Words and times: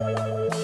Música 0.00 0.57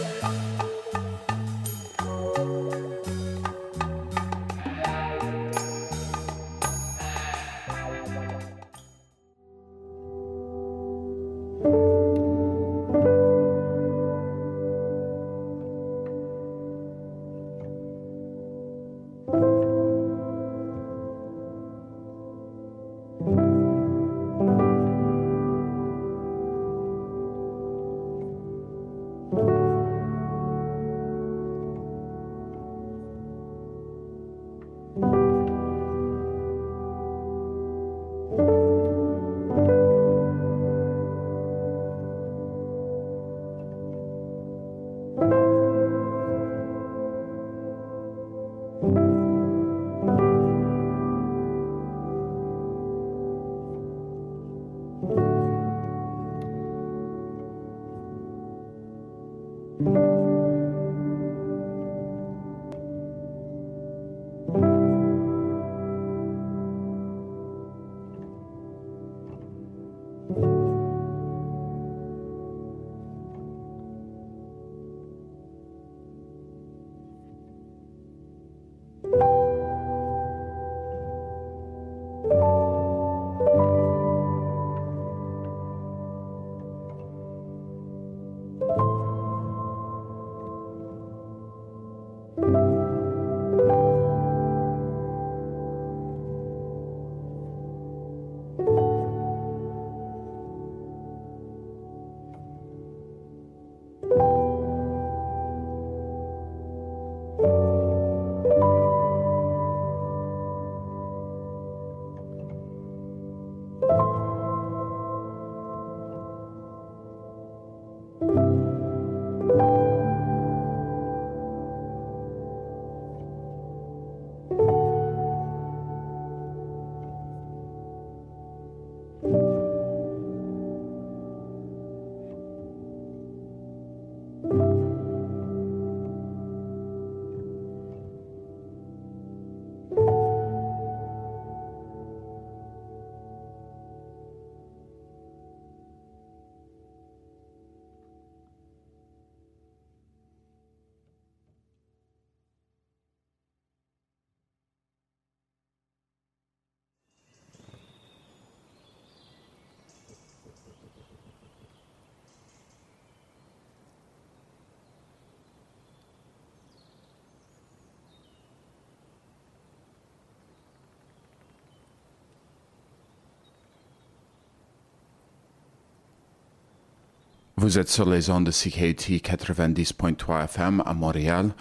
Vous 177.64 177.78
êtes 177.78 177.88
sur 177.88 178.06
les 178.06 178.28
ondes 178.28 178.44
de 178.44 178.50
CKT 178.50 179.22
90.3 179.22 180.44
FM 180.44 180.82
à 180.84 180.92
Montréal. 180.92 181.54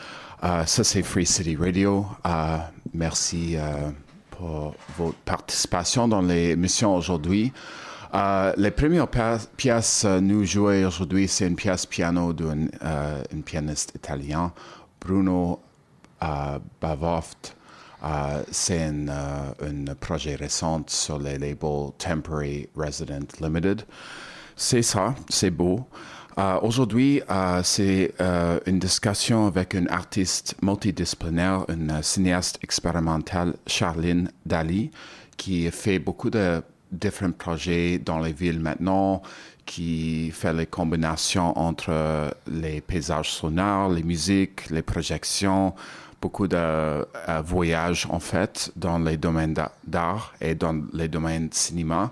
Euh, 0.44 0.66
ça, 0.66 0.84
c'est 0.84 1.02
Free 1.02 1.26
City 1.26 1.56
Radio. 1.56 2.06
Euh, 2.26 2.58
merci 2.94 3.56
euh, 3.56 3.90
pour 4.30 4.76
votre 4.98 5.18
participation 5.20 6.10
dans 6.10 6.22
l'émission 6.22 6.94
aujourd'hui. 6.94 7.54
les 8.58 8.72
premières 8.72 9.08
pièces 9.56 10.04
nous 10.04 10.44
jouées 10.44 10.84
aujourd'hui, 10.84 11.30
c'est 11.30 11.48
une 11.48 11.56
pièce 11.56 11.86
piano 11.86 12.34
d'une 12.34 12.70
pianiste 13.46 13.94
italien, 13.96 14.52
Bruno 15.00 15.62
Bavoft. 16.82 17.56
c'est 18.52 18.84
un 18.84 19.96
projet 20.02 20.36
récent 20.36 20.84
sur 20.88 21.18
le 21.18 21.38
label 21.38 21.92
Temporary 21.98 22.68
Resident 22.76 23.26
Limited. 23.40 23.86
C'est 24.56 24.82
ça, 24.82 25.16
c'est 25.30 25.52
beau. 25.52 25.88
Euh, 26.38 26.60
aujourd'hui, 26.62 27.22
euh, 27.30 27.62
c'est 27.64 28.14
euh, 28.20 28.60
une 28.66 28.80
discussion 28.80 29.46
avec 29.46 29.76
une 29.76 29.88
artiste 29.90 30.56
multidisciplinaire, 30.62 31.66
une 31.70 32.02
cinéaste 32.02 32.58
expérimentale, 32.64 33.56
Charline 33.68 34.32
Dali, 34.46 34.90
qui 35.38 35.70
fait 35.70 36.00
beaucoup 36.00 36.32
de 36.32 36.62
différents 36.92 37.32
projets 37.32 38.00
dans 38.00 38.20
les 38.20 38.34
villes 38.34 38.60
maintenant, 38.60 39.22
qui 39.66 40.32
fait 40.32 40.54
les 40.54 40.66
combinations 40.66 41.58
entre 41.58 42.34
les 42.48 42.82
paysages 42.82 43.32
sonores, 43.32 43.90
les 43.90 44.04
musiques, 44.04 44.70
les 44.70 44.82
projections, 44.82 45.74
beaucoup 46.22 46.48
de 46.48 47.06
voyages 47.44 48.08
en 48.10 48.20
fait 48.20 48.72
dans 48.76 49.00
les 49.00 49.18
domaines 49.18 49.56
d'art 49.86 50.34
et 50.42 50.56
dans 50.56 50.84
les 50.94 51.08
domaines 51.08 51.50
de 51.50 51.54
cinéma. 51.54 52.12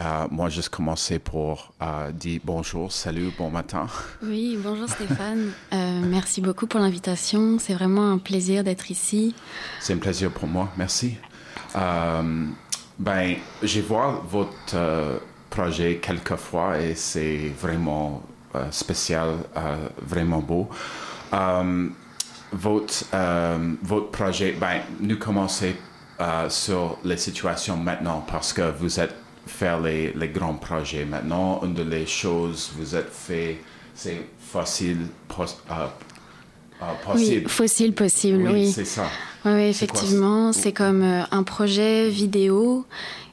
Euh, 0.00 0.26
moi, 0.30 0.50
juste 0.50 0.68
commencer 0.68 1.18
pour 1.18 1.72
euh, 1.80 2.12
dire 2.12 2.40
bonjour, 2.44 2.92
salut, 2.92 3.30
bon 3.38 3.50
matin. 3.50 3.86
Oui, 4.22 4.58
bonjour 4.62 4.88
Stéphane. 4.88 5.52
Euh, 5.72 6.02
merci 6.04 6.42
beaucoup 6.42 6.66
pour 6.66 6.80
l'invitation. 6.80 7.58
C'est 7.58 7.72
vraiment 7.72 8.12
un 8.12 8.18
plaisir 8.18 8.62
d'être 8.62 8.90
ici. 8.90 9.34
C'est 9.80 9.94
un 9.94 9.98
plaisir 9.98 10.30
pour 10.30 10.48
moi, 10.48 10.68
merci. 10.76 11.16
ben, 11.74 13.36
j'ai 13.62 13.80
vu 13.80 13.94
votre 14.28 15.20
projet 15.48 15.98
quelques 16.02 16.36
fois 16.36 16.78
et 16.78 16.94
c'est 16.94 17.52
vraiment 17.58 18.22
spécial, 18.70 19.36
vraiment 20.02 20.40
beau. 20.40 20.68
votre, 22.52 23.04
votre 23.82 24.10
projet, 24.10 24.52
ben, 24.60 24.80
nous 25.00 25.18
commençons 25.18 25.72
sur 26.50 26.98
les 27.04 27.16
situations 27.16 27.76
maintenant 27.76 28.24
parce 28.28 28.52
que 28.52 28.70
vous 28.78 29.00
êtes 29.00 29.25
faire 29.46 29.80
les, 29.80 30.12
les, 30.12 30.28
grands 30.28 30.54
projets. 30.54 31.04
Maintenant, 31.04 31.60
une 31.64 31.74
des 31.74 32.06
choses 32.06 32.72
vous 32.76 32.94
êtes 32.94 33.12
fait, 33.12 33.58
c'est 33.94 34.20
facile, 34.38 34.98
euh, 35.38 35.44
euh, 36.82 36.84
possible. 37.04 37.46
Oui, 37.46 37.50
fossile 37.50 37.92
possible, 37.94 38.48
oui. 38.52 38.70
C'est 38.70 38.84
ça. 38.84 39.06
Oui, 39.44 39.62
effectivement, 39.62 40.52
c'est 40.52 40.72
comme 40.72 41.02
euh, 41.02 41.22
un 41.30 41.42
projet 41.42 42.08
vidéo 42.08 42.84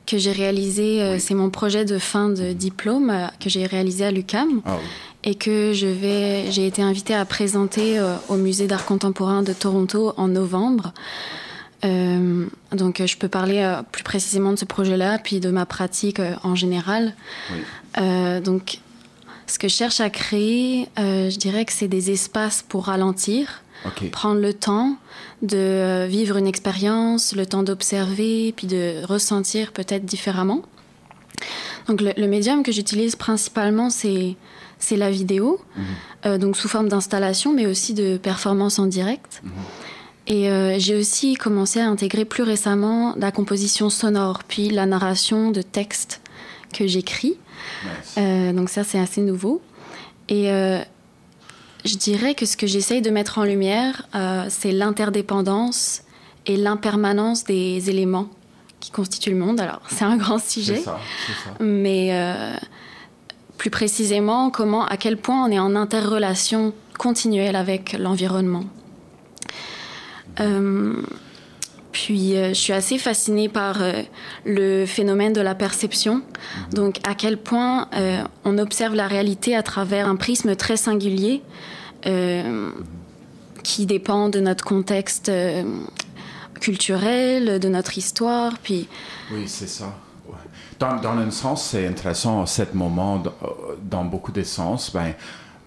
que 0.05 0.17
j'ai 0.17 0.31
réalisé. 0.31 1.17
C'est 1.19 1.33
mon 1.33 1.49
projet 1.49 1.85
de 1.85 1.97
fin 1.97 2.29
de 2.29 2.51
diplôme 2.51 3.11
que 3.39 3.49
j'ai 3.49 3.65
réalisé 3.65 4.05
à 4.05 4.11
l'UCAM. 4.11 4.61
Ah 4.65 4.77
et 5.25 5.35
que 5.35 5.71
je 5.71 5.87
vais, 5.87 6.51
j'ai 6.51 6.67
été 6.67 6.81
invitée 6.81 7.15
à 7.15 7.23
présenter 7.23 7.97
au 8.27 8.35
Musée 8.35 8.67
d'art 8.67 8.83
contemporain 8.83 9.41
de 9.41 9.53
Toronto 9.53 10.11
en 10.17 10.27
novembre. 10.27 10.91
Euh, 11.83 12.45
donc, 12.71 13.01
je 13.05 13.17
peux 13.17 13.27
parler 13.27 13.59
euh, 13.59 13.81
plus 13.91 14.03
précisément 14.03 14.51
de 14.51 14.57
ce 14.57 14.65
projet-là, 14.65 15.19
puis 15.19 15.39
de 15.39 15.49
ma 15.49 15.65
pratique 15.65 16.19
euh, 16.19 16.35
en 16.43 16.55
général. 16.55 17.13
donc, 17.97 18.79
Ce 19.47 19.59
que 19.59 19.67
je 19.67 19.75
cherche 19.75 19.99
à 19.99 20.09
créer, 20.09 20.87
euh, 20.97 21.29
je 21.29 21.37
dirais 21.37 21.65
que 21.65 21.73
c'est 21.73 21.87
des 21.87 22.11
espaces 22.11 22.63
pour 22.67 22.85
ralentir, 22.85 23.61
prendre 24.11 24.39
le 24.39 24.53
temps 24.53 24.95
de 25.41 25.57
euh, 25.57 26.07
vivre 26.09 26.37
une 26.37 26.47
expérience, 26.47 27.35
le 27.35 27.45
temps 27.45 27.63
d'observer, 27.63 28.53
puis 28.55 28.67
de 28.67 29.05
ressentir 29.05 29.73
peut-être 29.73 30.05
différemment. 30.05 30.61
Donc 31.87 32.01
le, 32.01 32.27
médium 32.27 32.63
que 32.63 32.71
j'utilise 32.71 33.15
principalement, 33.15 33.89
c'est 33.89 34.35
c'est 34.79 34.95
la 34.97 35.11
vidéo, 35.11 35.61
mhm. 35.75 35.83
euh, 36.25 36.37
donc 36.37 36.57
sous 36.57 36.67
forme 36.67 36.89
d'installation, 36.89 37.53
mais 37.53 37.65
aussi 37.65 37.93
de 37.93 38.17
performance 38.17 38.79
en 38.79 38.85
direct. 38.85 39.41
Mhm. 39.43 39.51
Et 40.27 40.49
euh, 40.49 40.79
j'ai 40.79 40.95
aussi 40.95 41.35
commencé 41.35 41.79
à 41.79 41.87
intégrer 41.87 42.25
plus 42.25 42.43
récemment 42.43 43.13
la 43.17 43.31
composition 43.31 43.89
sonore, 43.89 44.43
puis 44.47 44.69
la 44.69 44.85
narration 44.85 45.51
de 45.51 45.61
textes 45.61 46.21
que 46.73 46.87
j'écris. 46.87 47.37
Euh, 48.17 48.53
donc 48.53 48.69
ça, 48.69 48.83
c'est 48.83 48.99
assez 48.99 49.21
nouveau. 49.21 49.61
Et 50.29 50.45
je 51.85 51.97
dirais 51.97 52.33
que 52.33 52.45
ce 52.45 52.55
que 52.55 52.65
j'essaye 52.65 53.01
de 53.01 53.09
mettre 53.09 53.37
en 53.37 53.43
lumière, 53.43 54.07
c'est 54.49 54.71
l'interdépendance 54.71 56.03
et 56.45 56.55
l'impermanence 56.55 57.43
des 57.43 57.89
éléments 57.89 58.29
qui 58.79 58.91
constituent 58.91 59.31
le 59.31 59.37
monde. 59.37 59.59
Alors, 59.59 59.81
c'est 59.89 60.05
un 60.05 60.15
grand 60.17 60.39
sujet. 60.39 60.77
Ça, 60.77 60.97
ça. 61.43 61.63
Mais 61.63 62.11
plus 63.57 63.69
précisément 63.69 64.49
comment, 64.49 64.85
à 64.85 64.97
quel 64.97 65.17
point 65.17 65.45
on 65.45 65.51
est 65.51 65.59
en 65.59 65.75
interrelation 65.75 66.73
continuelle 66.97 67.55
avec 67.55 67.93
l'environnement. 67.93 68.63
Euh, 70.39 71.01
puis 71.91 72.35
euh, 72.35 72.49
je 72.49 72.53
suis 72.53 72.73
assez 72.73 72.97
fascinée 72.97 73.49
par 73.49 73.81
euh, 73.81 74.01
le 74.45 74.85
phénomène 74.85 75.33
de 75.33 75.41
la 75.41 75.55
perception. 75.55 76.15
Mhm. 76.15 76.73
Donc 76.73 76.99
à 77.03 77.15
quel 77.15 77.37
point 77.37 77.87
on 78.45 78.57
observe 78.57 78.95
la 78.95 79.07
réalité 79.07 79.55
à 79.55 79.63
travers 79.63 80.07
un 80.07 80.15
prisme 80.15 80.55
très 80.55 80.77
singulier 80.77 81.41
qui 83.63 83.85
dépend 83.85 84.27
de 84.27 84.41
notre 84.41 84.65
contexte 84.65 85.31
culturel, 86.59 87.59
de 87.59 87.69
notre 87.69 87.97
histoire. 87.97 88.57
Puis... 88.61 88.89
Oui, 89.31 89.43
c'est 89.47 89.69
ça. 89.69 89.95
Dans, 90.79 91.17
un 91.17 91.31
sens, 91.31 91.69
c'est 91.69 91.87
intéressant 91.87 92.41
à 92.41 92.45
ce 92.45 92.63
moment, 92.73 93.23
dans 93.81 94.03
beaucoup 94.03 94.33
de 94.33 94.43
sens. 94.43 94.91
Ben, 94.91 95.13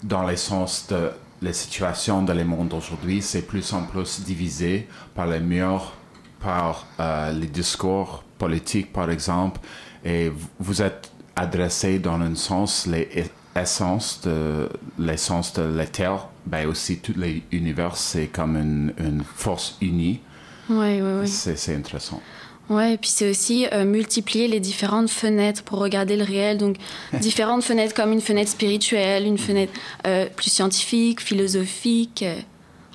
dans 0.03 0.27
le 0.27 0.35
sens 0.35 0.85
de 0.89 1.09
la 1.41 1.53
situation 1.53 2.21
dans 2.21 2.33
le 2.33 2.43
monde 2.45 2.73
aujourd'hui, 2.73 3.21
c'est 3.21 3.43
plus 3.43 3.73
en 3.73 3.83
plus 3.83 4.21
divisé 4.21 4.87
par 5.13 5.27
les 5.27 5.39
murs, 5.39 5.93
par 6.39 6.87
euh, 6.99 7.31
les 7.31 7.47
discours 7.47 8.23
politiques, 8.37 8.91
par 8.91 9.09
exemple. 9.11 9.59
Et 10.03 10.31
vous 10.59 10.81
êtes 10.81 11.11
adressé 11.35 11.99
dans 11.99 12.19
un 12.19 12.35
sens 12.35 12.87
l'essence 12.87 14.21
de 14.23 14.69
l'essence 14.97 15.53
de 15.53 15.63
la 15.63 15.85
Terre, 15.85 16.27
ben 16.45 16.67
aussi 16.67 16.97
tout 16.99 17.13
l'univers, 17.51 17.95
c'est 17.97 18.27
comme 18.27 18.55
une, 18.55 18.93
une 18.97 19.23
force 19.23 19.77
unie. 19.81 20.21
Oui, 20.69 21.01
oui, 21.01 21.11
oui. 21.21 21.27
C'est 21.27 21.75
intéressant. 21.75 22.21
Ouais, 22.69 22.95
et 22.95 22.97
puis 22.97 23.09
c'est 23.09 23.29
aussi 23.29 23.65
euh, 23.71 23.85
multiplier 23.85 24.47
les 24.47 24.59
différentes 24.59 25.09
fenêtres 25.09 25.63
pour 25.63 25.79
regarder 25.79 26.17
le 26.17 26.23
réel. 26.23 26.57
Donc, 26.57 26.77
différentes 27.21 27.63
fenêtres 27.63 27.93
comme 27.93 28.11
une 28.11 28.21
fenêtre 28.21 28.51
spirituelle, 28.51 29.25
une 29.25 29.37
fenêtre 29.37 29.71
euh, 30.05 30.27
plus 30.35 30.51
scientifique, 30.51 31.21
philosophique, 31.21 32.23
euh, 32.23 32.35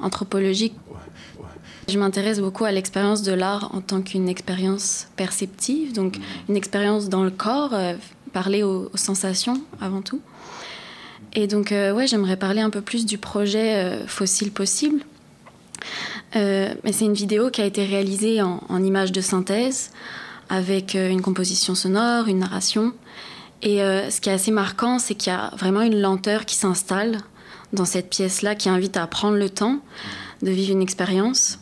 anthropologique. 0.00 0.74
Je 1.88 1.98
m'intéresse 1.98 2.38
beaucoup 2.38 2.64
à 2.64 2.70
l'expérience 2.70 3.22
de 3.22 3.32
l'art 3.32 3.74
en 3.74 3.80
tant 3.80 4.02
qu'une 4.02 4.28
expérience 4.28 5.08
perceptive, 5.16 5.92
donc 5.92 6.18
mm. 6.18 6.22
une 6.50 6.56
expérience 6.56 7.08
dans 7.08 7.24
le 7.24 7.30
corps, 7.30 7.74
parler 8.32 8.62
aux, 8.62 8.90
aux, 8.92 8.96
sensations 8.96 9.60
avant 9.80 10.02
tout. 10.02 10.20
Et 11.34 11.46
donc, 11.46 11.70
ouais, 11.70 12.06
j'aimerais 12.06 12.36
parler 12.36 12.60
un 12.60 12.70
peu 12.70 12.82
plus 12.82 13.06
du 13.06 13.16
projet 13.16 13.98
Fossile 14.06 14.52
Possible. 14.52 15.02
Euh, 16.36 16.74
c'est 16.90 17.04
une 17.04 17.14
vidéo 17.14 17.50
qui 17.50 17.60
a 17.60 17.64
été 17.64 17.84
réalisée 17.84 18.42
en, 18.42 18.82
images 18.82 19.12
de 19.12 19.20
synthèse, 19.20 19.90
avec 20.48 20.94
euh, 20.94 21.08
une 21.08 21.22
composition 21.22 21.74
sonore, 21.74 22.28
une 22.28 22.38
narration. 22.38 22.92
Et 23.62 23.82
euh, 23.82 24.10
ce 24.10 24.20
qui 24.20 24.28
est 24.28 24.32
assez 24.32 24.50
marquant, 24.50 24.98
c'est 24.98 25.14
qu'il 25.14 25.32
y 25.32 25.36
a 25.36 25.50
vraiment 25.56 25.82
une 25.82 26.00
lenteur 26.00 26.46
qui 26.46 26.56
s'installe 26.56 27.18
dans 27.72 27.84
cette 27.84 28.10
pièce-là, 28.10 28.54
qui 28.54 28.68
invite 28.68 28.96
à 28.96 29.06
prendre 29.06 29.36
le 29.36 29.48
temps 29.48 29.78
de 30.42 30.50
vivre 30.50 30.72
une 30.72 30.82
expérience. 30.82 31.58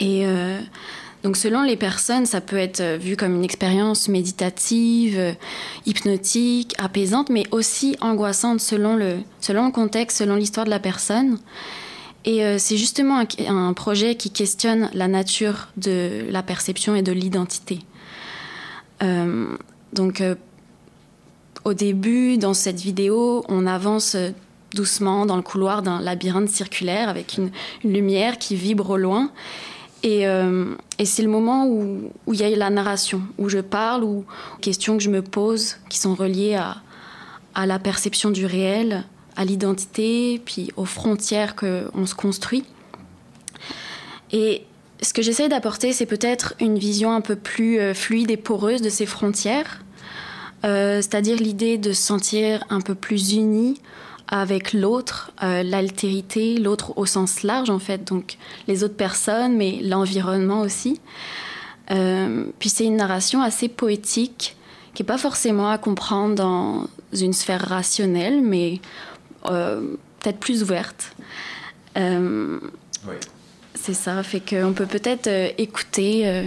Et 0.00 0.26
donc 1.22 1.36
selon 1.36 1.62
les 1.62 1.76
personnes, 1.76 2.26
ça 2.26 2.40
peut 2.40 2.58
être 2.58 2.98
vu 2.98 3.16
comme 3.16 3.36
une 3.36 3.44
expérience 3.44 4.08
méditative, 4.08 5.36
hypnotique, 5.86 6.74
apaisante, 6.78 7.30
mais 7.30 7.44
aussi 7.52 7.96
angoissante 8.00 8.60
selon 8.60 8.96
le 8.96 9.70
contexte, 9.70 10.18
selon 10.18 10.34
l'histoire 10.34 10.66
de 10.66 10.70
la 10.70 10.80
personne. 10.80 11.38
Et 12.24 12.44
euh, 12.44 12.56
c'est 12.58 12.76
justement 12.76 13.22
un, 13.46 13.72
projet 13.74 14.14
qui 14.14 14.30
questionne 14.30 14.90
la 14.94 15.08
nature 15.08 15.68
de 15.76 16.24
la 16.30 16.42
perception 16.42 16.94
et 16.94 17.02
de 17.02 17.12
l'identité. 17.12 17.80
Euh, 19.02 19.46
donc, 19.92 20.20
euh, 20.20 20.34
au 21.64 21.74
début, 21.74 22.38
dans 22.38 22.54
cette 22.54 22.80
vidéo, 22.80 23.44
on 23.48 23.66
avance 23.66 24.16
doucement 24.72 25.26
dans 25.26 25.36
le 25.36 25.42
couloir 25.42 25.82
d'un 25.82 26.00
labyrinthe 26.00 26.48
circulaire 26.48 27.08
avec 27.08 27.36
une, 27.36 27.50
lumière 27.84 28.38
qui 28.38 28.56
vibre 28.56 28.90
au 28.90 28.96
loin. 28.96 29.30
Et, 30.02 30.26
c'est 31.04 31.22
le 31.22 31.30
moment 31.30 31.66
où, 31.66 32.10
où, 32.26 32.34
il 32.34 32.40
y 32.40 32.44
a 32.44 32.50
la 32.50 32.68
narration, 32.68 33.22
où 33.38 33.48
je 33.48 33.58
parle, 33.58 34.04
ou 34.04 34.26
questions 34.60 34.98
que 34.98 35.02
je 35.02 35.08
me 35.08 35.22
pose 35.22 35.76
qui 35.88 35.98
sont 35.98 36.14
reliées 36.14 36.58
à 37.54 37.66
la 37.66 37.78
perception 37.78 38.30
du 38.30 38.44
réel, 38.44 39.04
à 39.36 39.44
l'identité, 39.44 40.40
puis 40.44 40.70
aux 40.76 40.84
frontières 40.84 41.56
qu'on 41.56 42.06
se 42.06 42.14
construit. 42.14 42.64
Et 44.32 44.64
ce 45.04 45.12
que 45.12 45.22
j'essaie 45.22 45.48
d'apporter, 45.48 45.92
c'est 45.92 46.06
peut-être 46.06 46.54
une 46.60 46.78
vision 46.78 47.12
un 47.12 47.20
peu 47.20 47.36
plus 47.36 47.78
euh, 47.78 47.94
fluide 47.94 48.30
et 48.30 48.36
poreuse 48.36 48.82
de 48.82 48.88
ces 48.88 49.06
frontières, 49.06 49.82
euh, 50.64 50.96
c'est-à-dire 50.96 51.36
l'idée 51.36 51.78
de 51.78 51.92
se 51.92 52.02
sentir 52.02 52.64
un 52.70 52.80
peu 52.80 52.94
plus 52.94 53.34
uni 53.34 53.80
avec 54.28 54.72
l'autre, 54.72 55.32
euh, 55.42 55.62
l'altérité, 55.62 56.56
l'autre 56.56 56.96
au 56.96 57.04
sens 57.04 57.42
large 57.42 57.70
en 57.70 57.78
fait, 57.78 58.04
donc 58.04 58.38
les 58.66 58.82
autres 58.82 58.96
personnes, 58.96 59.56
mais 59.56 59.80
l'environnement 59.82 60.60
aussi. 60.60 61.00
puis 62.58 62.68
c'est 62.70 62.86
une 62.86 62.96
narration 62.96 63.42
assez 63.42 63.68
poétique 63.68 64.56
qui 64.94 65.02
n'est 65.02 65.06
pas 65.06 65.18
forcément 65.18 65.68
à 65.68 65.76
comprendre 65.76 66.34
dans 66.34 66.86
une 67.12 67.34
sphère 67.34 67.68
rationnelle, 67.68 68.40
mais 68.40 68.80
peut-être 69.44 70.38
plus 70.38 70.62
ouverte. 70.62 71.14
Euh, 71.96 72.58
oui. 73.06 73.14
C'est 73.74 73.94
ça, 73.94 74.22
fait 74.22 74.40
qu'on 74.40 74.72
peut 74.72 74.86
peut-être 74.86 75.26
euh, 75.26 75.50
écouter 75.58 76.44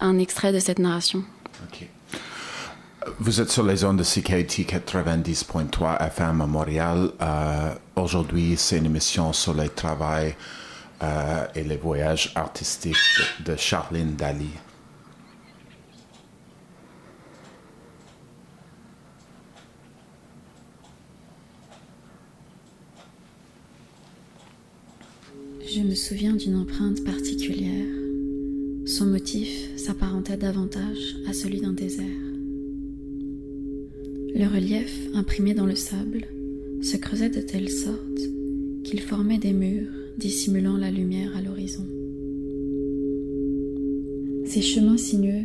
un 0.00 0.18
extrait 0.18 0.52
de 0.52 0.58
cette 0.58 0.78
narration. 0.78 1.22
Ok. 1.64 1.86
Vous 3.18 3.40
êtes 3.40 3.50
sur 3.50 3.64
les 3.64 3.76
zones 3.76 3.98
de 3.98 4.02
CKT 4.02 4.64
90.3 4.66 6.06
FM 6.06 6.40
à 6.40 6.46
Montréal. 6.46 7.10
Aujourd'hui, 7.96 8.54
c'est 8.56 8.78
une 8.78 8.86
émission 8.86 9.34
sur 9.34 9.52
le 9.52 9.68
travail 9.68 10.34
et 11.54 11.62
les 11.62 11.76
voyages 11.76 12.32
artistiques 12.34 12.96
de 13.44 13.56
Charlene 13.56 14.14
Dali. 14.14 14.48
Je 25.74 25.80
me 25.94 25.96
souviens 25.96 26.34
d'une 26.34 26.56
empreinte 26.56 27.04
particulière. 27.04 27.86
Son 28.84 29.06
motif 29.06 29.70
s'apparentait 29.76 30.36
davantage 30.36 31.14
à 31.28 31.32
celui 31.32 31.60
d'un 31.60 31.72
désert. 31.72 32.04
Le 34.34 34.44
relief 34.52 35.06
imprimé 35.14 35.54
dans 35.54 35.66
le 35.66 35.76
sable 35.76 36.26
se 36.82 36.96
creusait 36.96 37.30
de 37.30 37.40
telle 37.40 37.70
sorte 37.70 38.18
qu'il 38.82 39.00
formait 39.02 39.38
des 39.38 39.52
murs 39.52 39.86
dissimulant 40.18 40.76
la 40.76 40.90
lumière 40.90 41.36
à 41.36 41.42
l'horizon. 41.42 41.86
Ces 44.46 44.62
chemins 44.62 44.98
sinueux 44.98 45.44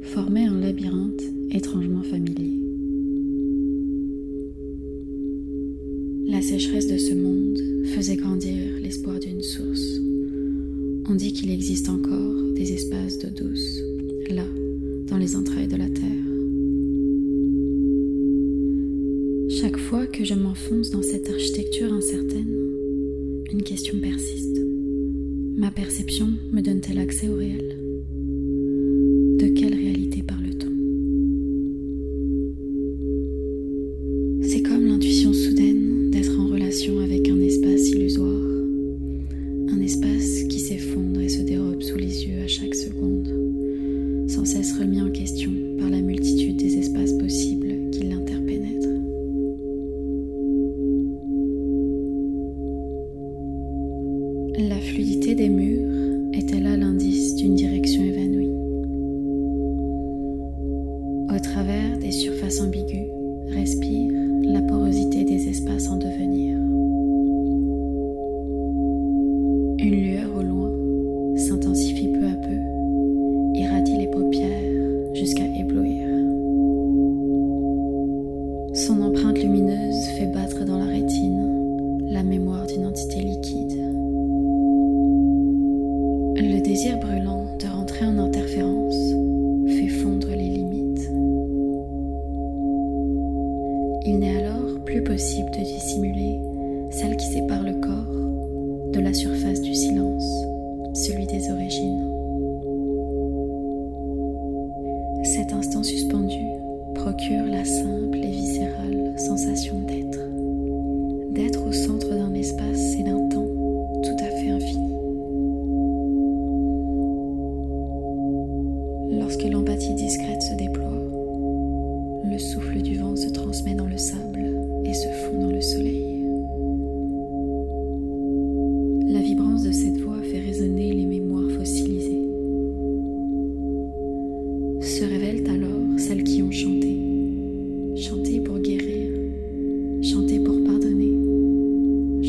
formaient 0.00 0.46
un 0.46 0.58
labyrinthe 0.58 1.22
étrangement 1.50 2.02
familier. 2.02 2.61
La 6.42 6.48
sécheresse 6.48 6.88
de 6.88 6.98
ce 6.98 7.14
monde 7.14 7.56
faisait 7.94 8.16
grandir 8.16 8.58
l'espoir 8.82 9.16
d'une 9.20 9.42
source. 9.42 10.00
On 11.08 11.14
dit 11.14 11.32
qu'il 11.32 11.52
existe 11.52 11.88
encore 11.88 12.34
des 12.56 12.72
espaces 12.72 13.16
d'eau 13.20 13.28
douce, 13.28 13.80
là, 14.28 14.42
dans 15.08 15.18
les 15.18 15.36
entrailles 15.36 15.68
de 15.68 15.76
la 15.76 15.88
terre. 15.88 16.24
Chaque 19.50 19.78
fois 19.78 20.04
que 20.08 20.24
je 20.24 20.34
m'enfonce 20.34 20.90
dans 20.90 21.02
cette 21.02 21.30
architecture 21.30 21.92
incertaine, 21.92 22.56
une 23.52 23.62
question 23.62 24.00
persiste. 24.00 24.60
Ma 25.56 25.70
perception 25.70 26.32
me 26.50 26.60
donne-t-elle 26.60 26.98
accès 26.98 27.28
au 27.28 27.36
réel? 27.36 27.81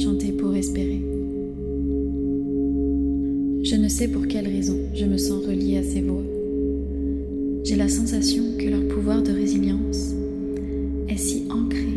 Chanté 0.03 0.33
pour 0.33 0.53
espérer. 0.53 1.01
Je 3.63 3.75
ne 3.77 3.87
sais 3.87 4.09
pour 4.09 4.27
quelle 4.27 4.47
raison 4.47 4.77
je 4.93 5.05
me 5.05 5.17
sens 5.17 5.45
reliée 5.45 5.77
à 5.77 5.83
ces 5.83 6.01
voix. 6.01 6.23
J'ai 7.63 7.77
la 7.77 7.87
sensation 7.87 8.43
que 8.59 8.65
leur 8.65 8.85
pouvoir 8.89 9.23
de 9.23 9.31
résilience 9.31 10.13
est 11.07 11.17
si 11.17 11.47
ancré, 11.49 11.92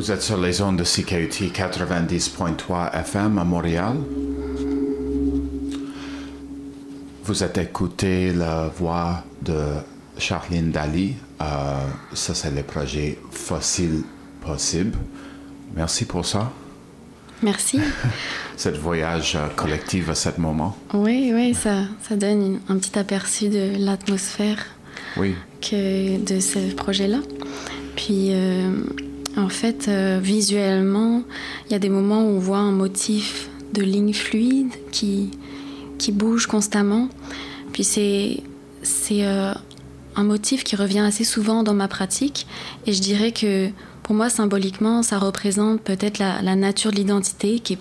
Vous 0.00 0.10
êtes 0.10 0.22
sur 0.22 0.40
les 0.40 0.62
ondes 0.62 0.78
de 0.78 0.82
CKUT 0.82 1.50
90.3 1.52 2.90
FM 3.00 3.36
à 3.36 3.44
Montréal. 3.44 3.96
Vous 7.24 7.44
êtes 7.44 7.58
écouté 7.58 8.32
la 8.32 8.68
voix 8.68 9.22
de 9.42 9.58
Charline 10.16 10.70
Dali. 10.70 11.16
Euh, 11.42 11.44
ça, 12.14 12.34
c'est 12.34 12.50
le 12.50 12.62
projet 12.62 13.18
Fossile 13.30 14.02
Possible. 14.40 14.96
Merci 15.76 16.06
pour 16.06 16.24
ça. 16.24 16.50
Merci. 17.42 17.78
Cette 18.56 18.78
voyage 18.78 19.36
euh, 19.36 19.48
collectif 19.54 20.08
à 20.08 20.14
ce 20.14 20.30
moment. 20.38 20.78
Oui, 20.94 21.30
oui, 21.34 21.52
ça, 21.52 21.82
ça 22.08 22.16
donne 22.16 22.40
une- 22.54 22.60
un 22.70 22.78
petit 22.78 22.98
aperçu 22.98 23.50
de 23.50 23.72
l'atmosphère 23.76 24.64
Oui. 25.18 25.34
que 25.60 26.16
de 26.24 26.40
ce 26.40 26.74
projet-là. 26.74 27.18
Puis, 27.96 28.28
euh, 28.30 28.72
en 29.36 29.48
fait, 29.48 29.86
euh, 29.88 30.18
visuellement, 30.22 31.22
il 31.66 31.72
y 31.72 31.74
a 31.74 31.78
des 31.78 31.88
moments 31.88 32.22
où 32.22 32.36
on 32.36 32.38
voit 32.38 32.58
un 32.58 32.72
motif 32.72 33.48
de 33.72 33.82
ligne 33.82 34.12
fluide 34.12 34.72
qui, 34.90 35.30
qui 35.98 36.12
bouge 36.12 36.46
constamment. 36.46 37.08
Puis 37.72 37.84
c'est 37.84 38.42
c'est 38.82 39.26
euh, 39.26 39.52
un 40.16 40.24
motif 40.24 40.64
qui 40.64 40.74
revient 40.74 41.00
assez 41.00 41.24
souvent 41.24 41.62
dans 41.62 41.74
ma 41.74 41.86
pratique. 41.86 42.46
Et 42.86 42.92
je 42.92 43.00
dirais 43.00 43.32
que 43.32 43.68
pour 44.02 44.14
moi, 44.14 44.30
symboliquement, 44.30 45.02
ça 45.02 45.18
représente 45.18 45.80
peut-être 45.82 46.18
la, 46.18 46.42
la 46.42 46.56
nature 46.56 46.90
de 46.90 46.96
l'identité 46.96 47.60
qui 47.60 47.74
est 47.74 47.78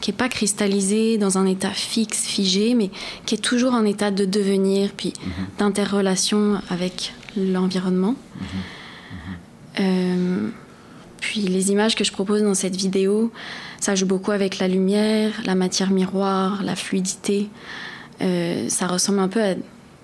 qui 0.00 0.10
est 0.10 0.14
pas 0.14 0.28
cristallisée 0.28 1.18
dans 1.18 1.38
un 1.38 1.46
état 1.46 1.70
fixe, 1.70 2.26
figé, 2.26 2.74
mais 2.74 2.90
qui 3.26 3.34
est 3.34 3.38
toujours 3.38 3.74
en 3.74 3.84
état 3.84 4.10
de 4.10 4.24
devenir, 4.24 4.90
puis 4.96 5.12
d'interrelation 5.58 6.60
avec 6.70 7.12
l'environnement. 7.36 8.14
Euh, 9.78 10.48
puis 11.20 11.40
les 11.40 11.70
images 11.70 11.94
que 11.94 12.04
je 12.04 12.12
propose 12.12 12.42
dans 12.42 12.54
cette 12.54 12.76
vidéo, 12.76 13.30
ça 13.80 13.94
joue 13.94 14.06
beaucoup 14.06 14.30
avec 14.30 14.58
la 14.58 14.68
lumière, 14.68 15.32
la 15.44 15.54
matière 15.54 15.90
miroir, 15.90 16.62
la 16.62 16.76
fluidité. 16.76 17.48
Euh, 18.20 18.68
ça 18.68 18.86
ressemble 18.86 19.20
un 19.20 19.28
peu 19.28 19.42
à 19.42 19.54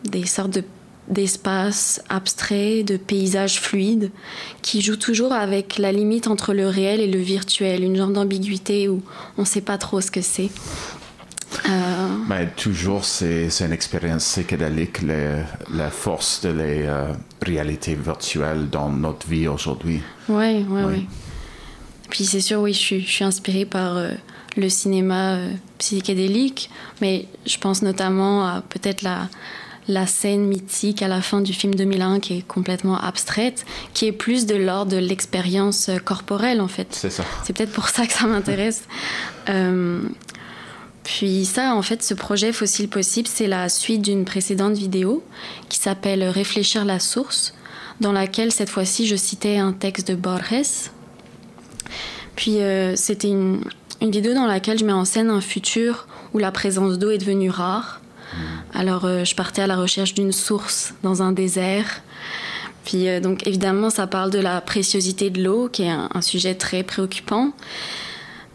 des 0.05 0.27
sortes 0.27 0.51
de 0.51 0.65
d'espaces 1.09 2.03
abstraits, 2.09 2.85
de 2.85 2.97
paysages 2.97 3.61
fluides, 3.61 4.11
qui 4.63 4.81
jouent 4.81 4.97
toujours 4.97 5.33
avec 5.33 5.79
la 5.79 5.93
limite 5.93 6.27
entre 6.27 6.53
le 6.53 6.69
réel 6.69 7.01
et 7.01 7.07
le 7.07 7.19
virtuel, 7.19 7.85
une 7.85 7.97
genre 7.97 8.09
d'ambiguïté 8.09 8.89
où 8.89 9.03
on 9.39 9.43
ne 9.43 9.47
sait 9.47 9.61
pas 9.61 9.79
trop 9.79 10.01
ce 10.01 10.11
que 10.11 10.21
c'est. 10.21 10.51
Euh, 11.69 12.09
Mais 12.29 12.49
toujours, 12.57 13.05
c'est 13.05 13.51
c'est 13.51 13.65
une 13.67 13.73
expérience 13.73 14.25
psychédélique, 14.25 15.03
les- 15.03 15.43
la 15.75 15.91
force 15.91 16.41
de 16.43 16.51
les 16.51 16.83
euh, 16.85 17.13
réalités 17.43 17.95
virtuelles 17.95 18.69
dans 18.71 18.89
notre 18.91 19.27
vie 19.27 19.49
aujourd'hui. 19.49 20.01
Ouais, 20.29 20.65
Oui. 20.69 20.83
ouais. 20.83 21.03
Puis 22.11 22.25
c'est 22.25 22.41
sûr, 22.41 22.61
oui, 22.61 22.73
je 22.73 22.79
suis, 22.79 23.01
je 23.01 23.11
suis 23.11 23.25
inspirée 23.25 23.65
par 23.65 23.97
euh, 23.97 24.11
le 24.57 24.69
cinéma 24.69 25.35
euh, 25.37 25.51
psychédélique, 25.79 26.71
mais 27.01 27.27
je 27.47 27.59
pense 27.59 27.83
notamment 27.83 28.47
à 28.47 28.63
peut-être 28.69 29.03
la, 29.03 29.29
la 29.89 30.07
scène 30.07 30.47
mythique 30.47 31.03
à 31.03 31.09
la 31.09 31.21
fin 31.21 31.41
du 31.41 31.53
film 31.53 31.75
2001 31.75 32.21
qui 32.21 32.39
est 32.39 32.47
complètement 32.47 32.97
abstraite, 32.99 33.65
qui 33.93 34.07
est 34.07 34.13
plus 34.13 34.47
de 34.47 34.55
l'ordre 34.55 34.93
de 34.93 34.97
l'expérience 34.99 35.91
corporelle 36.05 36.61
en 36.61 36.69
fait. 36.69 36.89
C'est 36.91 37.11
ça. 37.11 37.25
C'est 37.45 37.53
peut-être 37.57 37.73
pour 37.73 37.89
ça 37.89 38.07
que 38.07 38.13
ça 38.13 38.27
m'intéresse. 38.27 38.85
Euh, 39.49 40.01
puis 41.07 41.47
ça, 41.47 41.75
en 41.75 41.83
fait, 41.83 42.03
ce 42.03 42.15
projet 42.15 42.53
Fossile 42.53 42.89
Possible, 42.89 43.29
c'est 43.29 43.47
la 43.47 43.69
suite 43.69 44.03
d'une 44.03 44.25
précédente 44.25 44.75
vidéo 44.75 45.25
qui 45.69 45.79
s'appelle 45.79 46.23
Réfléchir 46.25 46.85
la 46.85 46.99
source, 46.99 47.55
dans 48.01 48.13
laquelle 48.13 48.53
cette 48.53 48.69
fois-ci 48.69 49.07
je 49.07 49.17
citais 49.17 49.57
un 49.57 49.73
texte 49.73 50.09
de 50.09 50.15
Borges. 50.17 50.91
Puis 52.35 52.61
euh, 52.61 52.97
c'était 52.97 53.29
une, 53.29 53.63
une 54.03 54.11
vidéo 54.11 54.35
dans 54.35 54.47
laquelle 54.47 54.79
je 54.79 54.85
mets 54.85 54.93
en 54.93 55.07
scène 55.07 55.31
un 55.31 55.41
futur 55.41 56.07
où 56.35 56.39
la 56.39 56.51
présence 56.53 56.99
d'eau 56.99 57.11
est 57.11 57.19
devenue 57.19 57.51
rare 57.51 58.01
alors, 58.75 59.05
euh, 59.05 59.25
je 59.25 59.35
partais 59.35 59.63
à 59.63 59.67
la 59.67 59.77
recherche 59.77 60.15
d'une 60.15 60.33
source 60.33 60.95
dans 61.03 61.23
un 61.23 61.33
désert. 61.33 62.03
Puis, 62.85 63.09
euh, 63.09 63.21
donc, 63.21 63.47
évidemment, 63.47 63.91
ça 63.91 64.07
parle 64.07 64.31
de 64.31 64.39
la 64.39 64.61
préciosité 64.61 65.31
de 65.31 65.43
l'eau, 65.43 65.69
qui 65.69 65.83
est 65.83 65.91
un, 65.91 66.21
sujet 66.21 66.55
très 66.55 66.83
préoccupant. 66.83 67.53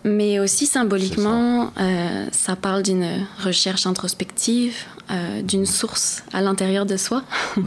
Mais 0.04 0.40
aussi, 0.40 0.66
symboliquement, 0.66 1.72
euh, 1.80 2.28
ça. 2.32 2.56
parle 2.56 2.84
d'une 2.84 3.26
recherche 3.44 3.86
introspective, 3.86 4.76
d'une 5.44 5.66
source 5.66 6.24
à 6.32 6.42
l'intérieur 6.42 6.86
de 6.86 6.96
soi. 6.98 7.24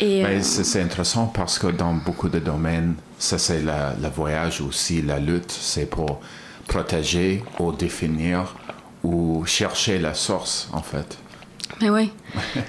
Et, 0.00 0.24
c'est 0.42 0.80
intéressant 0.82 1.26
parce 1.26 1.58
que 1.58 1.68
dans 1.68 1.94
beaucoup 1.94 2.28
de 2.28 2.40
domaines, 2.40 2.94
ça 3.18 3.38
c'est 3.38 3.62
le 3.62 4.08
voyage 4.08 4.60
aussi, 4.60 5.00
la 5.00 5.20
lutte, 5.20 5.50
c'est 5.52 5.86
pour 5.86 6.20
protéger 6.66 7.44
ou 7.60 7.72
définir 7.72 8.54
ou 9.04 9.44
chercher 9.46 9.98
la 9.98 10.14
source, 10.14 10.68
en 10.72 10.82
fait. 10.82 11.18
Mais 11.80 11.90
oui, 11.90 12.10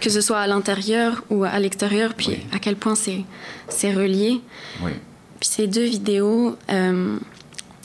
que 0.02 0.10
ce 0.10 0.22
soit 0.22 0.40
à 0.40 0.48
l'intérieur 0.48 1.24
ou 1.30 1.44
à 1.44 1.60
l'extérieur, 1.60 2.14
puis 2.16 2.40
à 2.52 2.60
quel 2.60 2.76
point 2.76 2.96
c'est, 2.96 3.24
c'est 3.70 3.94
relié. 3.94 4.42
Oui. 4.82 4.92
Puis 5.40 5.50
ces 5.50 5.68
deux 5.68 5.86
vidéos, 5.86 6.58
euh, 6.72 7.18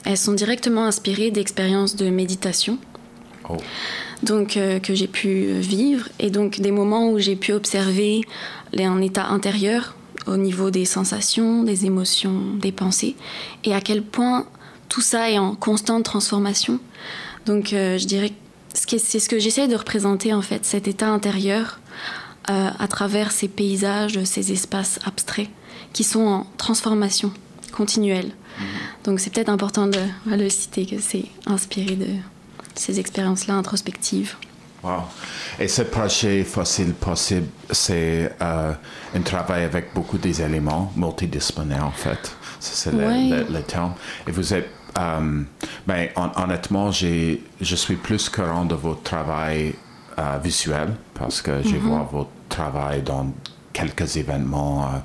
elles 0.09 0.17
sont 0.17 0.33
directement 0.33 0.87
inspirées 0.87 1.31
d'expériences 1.31 1.95
de 1.95 2.09
méditation. 2.09 2.79
Oh. 3.47 3.59
Donc, 4.23 4.57
euh, 4.57 4.79
que 4.79 4.95
j'ai 4.95 5.07
pu 5.07 5.53
vivre, 5.61 6.09
et 6.19 6.31
donc 6.31 6.61
des 6.61 6.71
moments 6.71 7.11
où 7.11 7.19
j'ai 7.19 7.37
pu 7.37 7.53
observer 7.53 8.23
un 8.79 9.03
état 9.03 9.27
intérieur 9.27 9.97
au 10.27 10.39
niveau 10.39 10.71
des 10.71 10.87
sensations, 10.87 11.63
des 11.63 11.85
émotions, 11.85 12.41
des 12.55 12.73
pensées, 12.73 13.17
et 13.65 13.75
à 13.75 13.83
quel 13.83 14.03
point 14.03 14.47
tout 14.89 15.03
ça 15.03 15.31
est 15.31 15.39
en 15.39 15.55
constante 15.55 16.05
transformation. 16.05 16.81
Donc 17.45 17.75
euh, 17.75 17.99
je 17.99 18.07
dirais 18.07 18.31
que 18.31 18.99
c'est 18.99 19.21
ce 19.21 19.29
que 19.29 19.39
j'essaie 19.39 19.69
de 19.69 19.77
représenter 19.77 20.33
en 20.33 20.43
fait, 20.43 20.65
cet 20.65 20.89
état 20.89 21.09
intérieur 21.09 21.81
euh, 22.49 22.71
à 22.79 22.89
travers 22.89 23.31
ces 23.31 23.49
paysages, 23.49 24.25
ces 24.25 24.53
espaces 24.53 25.01
abstraits 25.05 25.51
qui 25.93 26.03
sont 26.03 26.25
en 26.25 26.47
transformation 26.57 27.31
continuelle. 27.73 28.33
Mhm. 28.59 28.67
Donc 29.05 29.21
c'est 29.21 29.33
peut-être 29.33 29.49
important 29.49 29.87
de, 29.87 30.01
le 30.27 30.49
citer 30.49 30.87
que 30.87 31.01
c'est 31.01 31.27
inspiré 31.47 31.97
de 31.97 32.09
ces 32.75 32.99
expériences-là 32.99 33.55
introspectives. 33.55 34.37
Wow. 34.83 35.03
Et 35.59 35.67
ce 35.67 35.83
projet 35.83 36.45
Fossile 36.45 36.95
Possible, 36.95 37.49
c'est 37.71 38.33
euh, 38.41 38.73
un 39.15 39.21
travail 39.23 39.65
avec 39.65 39.93
beaucoup 39.93 40.19
des 40.19 40.41
éléments 40.41 40.93
multidisciplinaires 40.95 41.87
en 41.87 41.91
fait. 41.91 42.37
C'est 42.61 42.93
le, 42.93 43.61
terme. 43.63 43.95
Et 44.27 44.31
vous 44.31 44.55
êtes 44.55 44.69
euh, 44.99 45.43
ben, 45.87 46.09
honnêtement, 46.37 46.91
je 46.91 47.39
suis 47.61 47.97
plus 47.97 48.29
courant 48.29 48.65
de 48.65 48.75
votre 48.75 49.03
travail 49.03 49.75
euh, 50.19 50.39
visuel 50.43 50.95
parce 51.15 51.41
que 51.43 51.63
je 51.63 51.69
mm-hmm. 51.69 51.79
vois 51.79 52.09
votre 52.11 52.31
travail 52.49 53.03
dans 53.03 53.33
quelques 53.73 54.17
événements, 54.17 54.87
euh, 54.87 54.99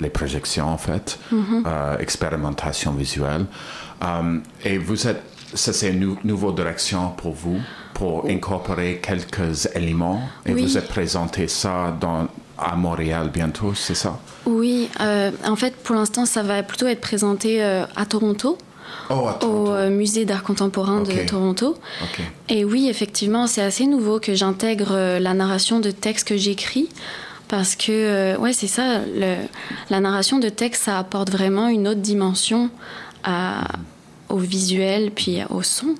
les 0.00 0.10
projections 0.10 0.68
en 0.68 0.78
fait, 0.78 1.18
mm-hmm. 1.32 2.00
expérimentation 2.00 2.92
visuelle. 2.92 3.46
et 4.64 4.78
vous 4.78 5.06
êtes, 5.06 5.22
ça 5.54 5.72
c'est 5.72 5.90
une 5.90 6.16
nouvelle 6.24 6.54
direction 6.54 7.10
pour 7.16 7.32
vous 7.32 7.58
pour 7.94 8.26
incorporer 8.28 9.00
quelques 9.02 9.66
éléments 9.74 10.20
et 10.44 10.52
vous 10.52 10.76
êtes 10.76 10.88
présenté 10.88 11.48
ça 11.48 11.96
dans, 11.98 12.28
à 12.58 12.76
Montréal 12.76 13.30
bientôt, 13.32 13.72
c'est 13.74 13.94
ça? 13.94 14.18
Oui, 14.44 14.90
en 15.00 15.56
fait, 15.56 15.74
pour 15.76 15.96
l'instant, 15.96 16.26
ça 16.26 16.42
va 16.42 16.62
plutôt 16.62 16.86
être 16.86 17.00
présenté 17.00 17.62
à 17.62 18.06
Toronto. 18.06 18.58
Oh, 19.08 19.28
au 19.42 19.70
euh, 19.70 19.90
musée 19.90 20.24
d'art 20.24 20.42
contemporain 20.42 21.02
de 21.02 21.26
Toronto. 21.26 21.76
Et 22.48 22.64
oui, 22.64 22.88
effectivement, 22.88 23.46
c'est 23.46 23.62
assez 23.62 23.86
nouveau 23.86 24.18
que 24.18 24.34
j'intègre 24.34 24.92
euh, 24.92 25.18
la 25.20 25.32
narration 25.34 25.78
de 25.80 25.90
textes 25.90 26.26
que 26.26 26.36
j'écris. 26.36 26.88
Parce 27.48 27.76
que, 27.76 27.92
euh, 27.92 28.38
ouais, 28.38 28.52
c'est 28.52 28.66
ça, 28.66 29.00
la 29.90 30.00
narration 30.00 30.38
de 30.38 30.48
texte, 30.48 30.84
ça 30.84 30.98
apporte 30.98 31.30
vraiment 31.30 31.68
une 31.68 31.88
autre 31.88 32.00
dimension 32.00 32.70
au 34.28 34.38
visuel 34.38 35.10
puis 35.10 35.38
au 35.50 35.62
son. 35.62 35.94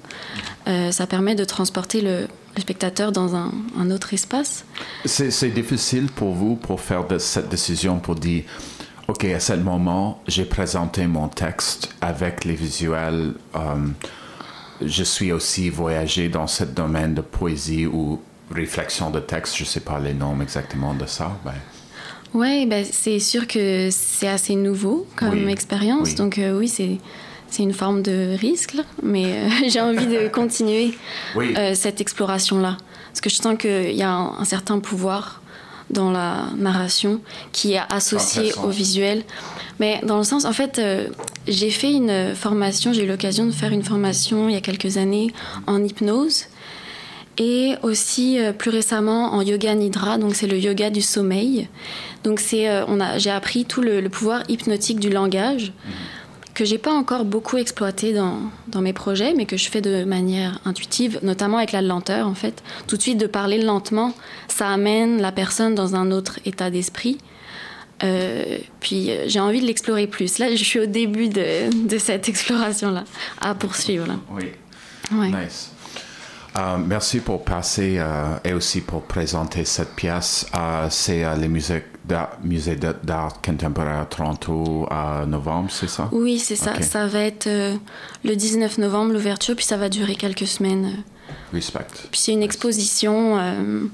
ça 0.67 1.07
permet 1.07 1.35
de 1.35 1.45
transporter 1.45 2.01
le, 2.01 2.27
spectateur 2.61 3.13
dans 3.13 3.35
un, 3.35 3.91
autre 3.91 4.15
espace. 4.15 4.65
C'est 5.05 5.51
difficile 5.51 6.07
pour 6.07 6.33
vous 6.33 6.57
pour 6.57 6.81
faire 6.81 7.05
cette 7.19 7.49
décision 7.49 7.99
pour 7.99 8.15
dire 8.15 8.45
OK, 9.09 9.25
à 9.25 9.39
ce 9.39 9.53
moment, 9.53 10.21
j'ai 10.27 10.45
présenté 10.45 11.07
mon 11.07 11.29
texte 11.29 11.91
avec 12.01 12.45
les 12.45 12.55
visuels. 12.55 13.35
Euh, 13.55 13.61
je 14.85 15.05
suis 15.05 15.31
aussi 15.31 15.71
voyagé 15.71 16.29
dans 16.29 16.49
ce 16.49 16.65
domaine 16.65 17.15
de 17.15 17.21
poésie 17.21 17.87
ou 17.87 18.21
réflexion 18.51 19.11
de 19.11 19.21
texte. 19.21 19.57
Je 19.57 19.63
ne 19.63 19.67
sais 19.67 19.81
pas 19.81 19.99
les 19.99 20.15
noms 20.15 20.41
exactement 20.41 20.95
de 20.95 21.07
ça. 21.07 21.37
Ben. 21.45 21.55
Oui, 22.35 22.67
ben, 22.67 22.85
c'est 22.91 23.19
sûr 23.19 23.47
que 23.47 23.89
c'est 23.91 24.29
assez 24.29 24.55
nouveau 24.57 25.07
comme 25.17 25.49
expérience. 25.49 26.15
Donc 26.15 26.39
euh, 26.39 26.59
oui, 26.59 26.69
c'est 26.69 26.99
c'est 27.49 27.63
une 27.63 27.73
forme 27.73 28.03
de 28.03 28.37
risque, 28.37 28.75
mais 29.03 29.25
euh, 29.25 29.49
j'ai 29.69 29.81
envie 29.81 30.07
de 30.07 30.29
continuer 30.29 30.99
cette 31.75 32.01
exploration-là. 32.01 32.77
Parce 33.17 33.21
que 33.23 33.31
je 33.31 33.37
sens 33.37 33.57
qu'il 33.57 33.95
y 33.95 34.03
a 34.03 34.11
un, 34.11 34.45
certain 34.45 34.79
pouvoir 34.79 35.41
dans 35.89 36.11
la 36.11 36.49
narration 36.57 37.21
qui 37.53 37.73
est 37.73 37.81
associé 37.89 38.53
au 38.63 38.69
visuel. 38.69 39.23
Mais 39.81 40.01
dans 40.03 40.19
le 40.19 40.25
sens, 40.25 40.45
en 40.45 40.53
fait, 40.53 40.79
euh, 40.79 41.09
j'ai 41.49 41.71
fait 41.71 41.93
une 41.93 42.35
formation, 42.35 42.93
j'ai 42.93 43.05
eu 43.05 43.07
l'occasion 43.07 43.47
de 43.47 43.53
faire 43.53 43.73
une 43.73 43.85
formation 43.85 44.51
il 44.51 44.55
y 44.55 44.59
a 44.59 44.61
quelques 44.61 44.97
années 44.99 45.33
en 45.67 45.83
hypnose 45.83 46.45
et 47.39 47.75
aussi 47.83 48.39
euh, 48.39 48.53
plus 48.53 48.71
récemment 48.71 49.35
en 49.35 49.43
yoga 49.43 49.75
nidra, 49.75 50.19
donc 50.19 50.35
c'est 50.35 50.47
le 50.47 50.59
yoga 50.59 50.91
du 50.91 51.03
sommeil. 51.03 51.69
Donc 52.25 52.41
c'est, 52.41 52.69
euh, 52.69 52.85
on 52.89 53.01
a, 53.01 53.19
j'ai 53.19 53.31
appris 53.31 53.65
tout 53.65 53.83
le, 53.83 54.07
pouvoir 54.09 54.43
hypnotique 54.49 55.01
du 55.01 55.11
langage. 55.11 55.73
Mhm 55.87 55.93
que 56.55 56.65
j'ai 56.65 56.79
pas 56.79 56.91
encore 56.91 57.27
beaucoup 57.27 57.59
exploité 57.59 58.15
dans, 58.15 58.39
dans, 58.69 58.81
mes 58.81 58.95
projets, 58.95 59.35
mais 59.35 59.45
que 59.45 59.59
je 59.59 59.69
fais 59.69 59.83
de 59.83 60.05
manière 60.05 60.59
intuitive, 60.65 61.21
notamment 61.23 61.59
avec 61.59 61.71
la 61.73 61.83
lenteur 61.83 62.27
en 62.27 62.35
fait. 62.35 62.63
Tout 62.87 62.97
de 62.97 63.03
suite, 63.03 63.19
de 63.19 63.27
parler 63.27 63.61
lentement, 63.61 64.15
ça 64.49 64.71
amène 64.71 65.21
la 65.21 65.33
personne 65.33 65.75
dans 65.75 65.97
un 65.97 66.11
autre 66.11 66.41
état 66.47 66.71
d'esprit. 66.71 67.19
Euh, 68.03 68.57
puis 68.81 69.11
j'ai 69.27 69.39
envie 69.39 69.61
de 69.61 69.67
l'explorer 69.67 70.07
plus. 70.07 70.39
Là, 70.39 70.49
je 70.57 70.65
suis 70.65 70.79
au 70.79 70.87
début 70.87 71.29
de, 71.29 71.87
de 71.87 71.99
cette 71.99 72.27
exploration-là, 72.31 73.05
à 73.39 73.55
poursuivre. 73.55 74.07
Là. 74.07 74.15
Oui. 74.31 75.29
Nice. 75.29 75.73
Euh, 76.59 76.79
merci 76.79 77.21
pour 77.21 77.45
passer 77.45 78.01
et 78.45 78.53
aussi 78.53 78.81
pour 78.81 79.03
présenter 79.03 79.65
cette 79.65 79.95
pièce. 79.95 80.47
c'est 80.91 81.25
les 81.37 81.49
musiques 81.49 81.85
musée 82.43 82.77
d'art 82.77 83.41
contemporain 83.43 84.03
à 84.03 84.05
Toronto 84.05 84.87
à 84.91 85.25
novembre, 85.27 85.71
c'est 85.71 85.89
ça? 85.89 86.09
Oui, 86.13 86.39
c'est 86.39 86.57
ça. 86.57 86.81
Ça 86.83 87.07
va 87.07 87.21
être 87.21 87.47
euh, 87.47 87.75
le 88.25 88.37
19 88.37 88.79
novembre 88.79 89.13
l'ouverture, 89.13 89.57
puis 89.57 89.65
ça 89.65 89.77
va 89.77 89.89
durer 89.89 90.15
quelques 90.15 90.47
semaines. 90.47 91.03
Respect. 91.53 91.87
Puis 92.11 92.21
c'est 92.21 92.33
une 92.33 92.43
exposition 92.43 93.39
euh, 93.39 93.85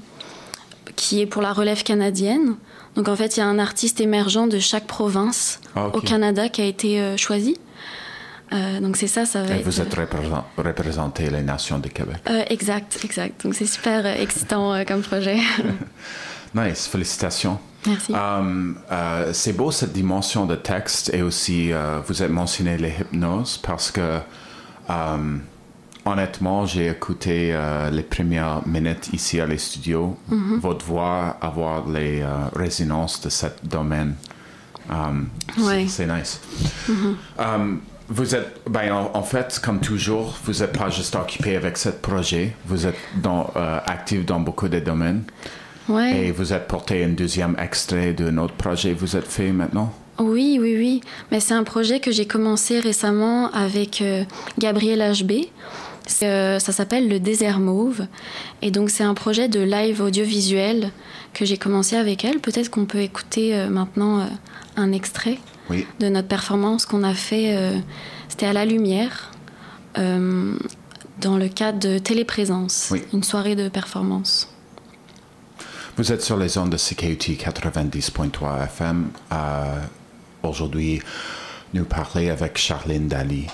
qui 0.95 1.21
est 1.21 1.25
pour 1.25 1.41
la 1.41 1.53
relève 1.53 1.83
canadienne. 1.83 2.55
Donc 2.95 3.07
en 3.07 3.15
fait, 3.15 3.37
il 3.37 3.39
y 3.39 3.43
a 3.43 3.47
un 3.47 3.59
artiste 3.59 4.01
émergent 4.01 4.47
de 4.47 4.59
chaque 4.59 4.85
province 4.85 5.59
ah, 5.75 5.87
au 5.87 6.01
Canada 6.01 6.49
qui 6.49 6.61
a 6.61 6.65
été 6.65 7.15
euh, 8.51 8.79
donc 8.79 8.97
c'est 8.97 9.07
ça, 9.07 9.25
ça 9.25 9.43
va 9.43 9.55
Et 9.55 9.63
Vous 9.63 9.81
êtes 9.81 9.95
représenté 10.57 11.29
les 11.29 11.41
nations 11.41 11.79
du 11.79 11.89
Québec. 11.89 12.17
exact, 12.49 12.99
exact. 13.03 13.43
Donc 13.43 13.55
c'est 13.55 13.65
super 13.65 14.05
excitant 14.05 14.83
comme 14.85 15.01
projet. 15.01 15.39
nice, 16.55 16.87
félicitations. 16.87 17.57
Merci. 17.87 18.13
Um, 18.13 18.77
euh, 18.91 19.31
c'est 19.33 19.53
beau 19.53 19.71
cette 19.71 19.93
dimension 19.93 20.45
de 20.45 20.55
texte 20.55 21.13
et 21.13 21.21
aussi 21.21 21.71
euh, 21.71 21.99
vous 22.07 22.21
avez 22.21 22.31
mentionné 22.31 22.77
les 22.77 22.93
hypnoses 22.99 23.57
parce 23.57 23.91
que 23.91 24.19
um, 24.87 25.41
honnêtement 26.05 26.65
j'ai 26.65 26.87
écouté 26.87 27.51
euh, 27.53 27.89
les 27.89 28.03
premières 28.03 28.65
minutes 28.65 29.09
ici 29.13 29.39
à 29.39 29.45
les 29.45 29.57
studios. 29.57 30.17
Mm-hmm. 30.31 30.59
Votre 30.59 30.85
voix 30.85 31.37
avoir 31.41 31.87
les 31.89 32.23
résonances 32.55 33.21
de 33.21 33.29
ce 33.29 33.47
domaine. 33.63 34.15
Um, 34.89 35.29
c'est 35.87 36.07
nice. 36.07 36.41
Mm-hmm. 36.89 37.77
Vous 38.09 38.35
êtes, 38.35 38.61
ben, 38.69 38.91
en, 38.91 39.23
fait, 39.23 39.59
comme 39.63 39.79
toujours, 39.79 40.37
vous 40.43 40.59
n'êtes 40.59 40.77
pas 40.77 40.89
juste 40.89 41.15
occupé 41.15 41.55
avec 41.55 41.77
ce 41.77 41.89
projet, 41.89 42.53
vous 42.65 42.85
êtes 42.85 42.97
dans, 43.21 43.51
actif 43.85 44.25
dans 44.25 44.39
beaucoup 44.39 44.67
de 44.67 44.79
domaines. 44.79 45.23
Et 45.89 46.31
vous 46.31 46.53
êtes 46.53 46.67
porté 46.67 47.03
un 47.03 47.09
deuxième 47.09 47.55
extrait 47.59 48.13
de 48.13 48.29
notre 48.29 48.53
projet 48.53 48.93
vous 48.93 49.17
êtes 49.17 49.27
fait 49.27 49.51
maintenant? 49.51 49.93
Oui, 50.19 50.57
oui, 50.61 50.75
oui. 50.77 51.01
Mais 51.31 51.39
c'est 51.39 51.53
un 51.53 51.63
projet 51.63 51.99
que 51.99 52.11
j'ai 52.11 52.25
commencé 52.25 52.79
récemment 52.79 53.51
avec 53.51 54.01
euh, 54.01 54.23
Gabriel 54.59 54.99
HB. 54.99 55.31
Euh, 56.21 56.59
ça 56.59 56.71
s'appelle 56.71 57.09
Le 57.09 57.19
Désert 57.19 57.59
Mauve. 57.59 58.05
Et 58.61 58.69
donc, 58.69 58.91
c'est 58.91 59.03
un 59.03 59.15
projet 59.15 59.47
de 59.47 59.59
live 59.59 60.01
audiovisuel 60.01 60.91
que 61.33 61.45
j'ai 61.45 61.57
commencé 61.57 61.95
avec 61.95 62.23
elle. 62.23 62.39
Peut-être 62.39 62.69
qu'on 62.69 62.85
peut 62.85 63.01
écouter 63.01 63.55
euh, 63.55 63.69
maintenant 63.69 64.27
un 64.77 64.91
extrait 64.91 65.39
de 65.69 66.09
notre 66.09 66.27
performance 66.27 66.85
qu'on 66.85 67.03
a 67.03 67.13
fait. 67.13 67.81
C'était 68.29 68.45
à 68.45 68.53
la 68.53 68.65
lumière, 68.65 69.31
dans 69.95 71.37
le 71.37 71.47
cadre 71.47 71.79
de 71.79 71.97
Téléprésence, 71.97 72.93
une 73.13 73.23
soirée 73.23 73.55
de 73.55 73.69
performance. 73.69 74.49
Vous 75.97 76.11
êtes 76.11 76.23
sur 76.23 76.37
les 76.37 76.57
ondes 76.57 76.71
de 76.71 76.77
CKUT 76.77 77.37
90.3 77.37 78.63
FM. 78.65 79.09
Aujourd'hui, 80.41 81.01
nous 81.73 81.85
parler 81.85 82.29
avec 82.29 82.57
Charlene 82.57 83.07
Dali. 83.07 83.47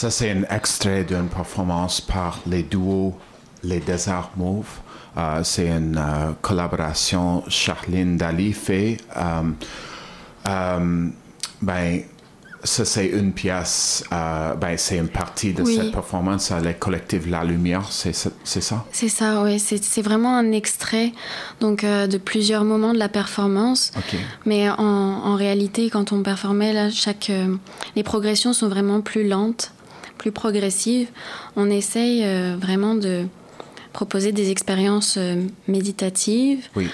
Ça, 0.00 0.10
c'est 0.10 0.30
un 0.30 0.44
extrait 0.44 1.04
d'une 1.04 1.28
performance 1.28 2.00
par 2.00 2.38
les 2.46 2.62
duos 2.62 3.14
Les 3.62 3.80
Déserts 3.80 4.30
Mauves. 4.34 4.80
Euh, 5.18 5.44
c'est 5.44 5.68
une 5.68 5.98
euh, 5.98 6.32
collaboration 6.40 7.44
Charline 7.48 8.16
Dali 8.16 8.54
fait. 8.54 8.96
Euh, 10.46 11.10
ben, 11.60 12.00
ça, 12.62 12.84
c'est 12.84 13.06
une 13.06 13.32
pièce, 13.32 14.04
euh, 14.12 14.54
ben, 14.54 14.76
c'est 14.76 14.98
une 14.98 15.08
partie 15.08 15.52
de 15.52 15.64
cette 15.64 15.92
performance, 15.92 16.52
les 16.62 16.74
collectifs 16.74 17.26
La 17.26 17.44
Lumière, 17.44 17.86
c'est 17.90 18.12
ça 18.12 18.30
C'est 18.44 19.08
ça, 19.08 19.42
oui. 19.42 19.58
C'est 19.58 20.02
vraiment 20.02 20.36
un 20.36 20.52
extrait 20.52 21.12
donc, 21.60 21.84
euh, 21.84 22.06
de 22.06 22.18
plusieurs 22.18 22.64
moments 22.64 22.92
de 22.92 22.98
la 22.98 23.08
performance. 23.08 23.92
Mais 24.44 24.68
en, 24.68 24.78
en, 24.78 25.34
réalité, 25.36 25.90
quand 25.90 26.12
on 26.12 26.22
performait, 26.22 26.72
là, 26.72 26.90
chaque, 26.90 27.30
euh, 27.30 27.56
les 27.96 28.02
progressions 28.02 28.52
sont 28.52 28.68
vraiment 28.68 29.00
plus 29.00 29.26
lentes, 29.26 29.72
plus 30.20 30.32
progressives. 30.32 31.08
On 31.56 31.70
essaye 31.70 32.22
vraiment 32.56 32.94
de 32.94 33.24
proposer 33.92 34.30
des 34.30 34.50
expériences 34.50 35.18
méditatives. 35.66 36.68
Oui 36.76 36.88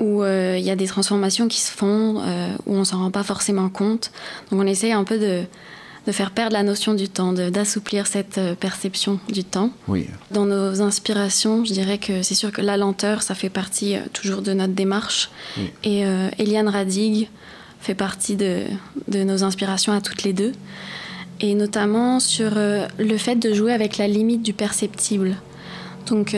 où 0.00 0.22
euh, 0.22 0.56
il 0.58 0.64
y 0.64 0.70
a 0.70 0.76
des 0.76 0.86
transformations 0.86 1.46
qui 1.46 1.60
se 1.60 1.70
font, 1.70 2.20
euh, 2.20 2.54
où 2.66 2.74
on 2.74 2.84
s'en 2.84 2.98
rend 2.98 3.10
pas 3.10 3.22
forcément 3.22 3.68
compte. 3.68 4.10
Donc 4.50 4.60
on 4.60 4.66
essaye 4.66 4.92
un 4.92 5.04
peu 5.04 5.18
de, 5.18 5.44
de 6.06 6.12
faire 6.12 6.30
perdre 6.30 6.54
la 6.54 6.62
notion 6.62 6.94
du 6.94 7.08
temps, 7.08 7.32
d'assouplir 7.32 8.06
cette 8.06 8.38
euh, 8.38 8.54
perception 8.54 9.20
du 9.28 9.44
temps. 9.44 9.70
Oui. 9.86 10.08
Dans 10.30 10.46
nos 10.46 10.80
inspirations, 10.80 11.64
je 11.64 11.72
dirais 11.72 11.98
que 11.98 12.22
c'est 12.22 12.34
sûr 12.34 12.50
que 12.50 12.62
la 12.62 12.78
lenteur, 12.78 13.22
ça 13.22 13.34
fait 13.34 13.50
partie 13.50 13.96
toujours 14.14 14.40
de 14.40 14.52
notre 14.52 14.72
démarche. 14.72 15.30
Et 15.84 16.02
Eliane 16.38 16.68
Radig 16.68 17.28
fait 17.80 17.94
partie 17.94 18.36
de, 18.36 18.62
de, 19.08 19.24
nos 19.24 19.44
inspirations 19.44 19.92
à 19.92 20.00
toutes 20.00 20.22
les 20.22 20.32
deux. 20.32 20.52
Et 21.40 21.54
notamment 21.54 22.20
sur 22.20 22.50
le 22.54 23.16
fait 23.16 23.36
de 23.36 23.54
jouer 23.54 23.72
avec 23.72 23.96
la 23.96 24.06
limite 24.06 24.42
du 24.42 24.52
perceptible. 24.52 25.36
Donc 26.06 26.34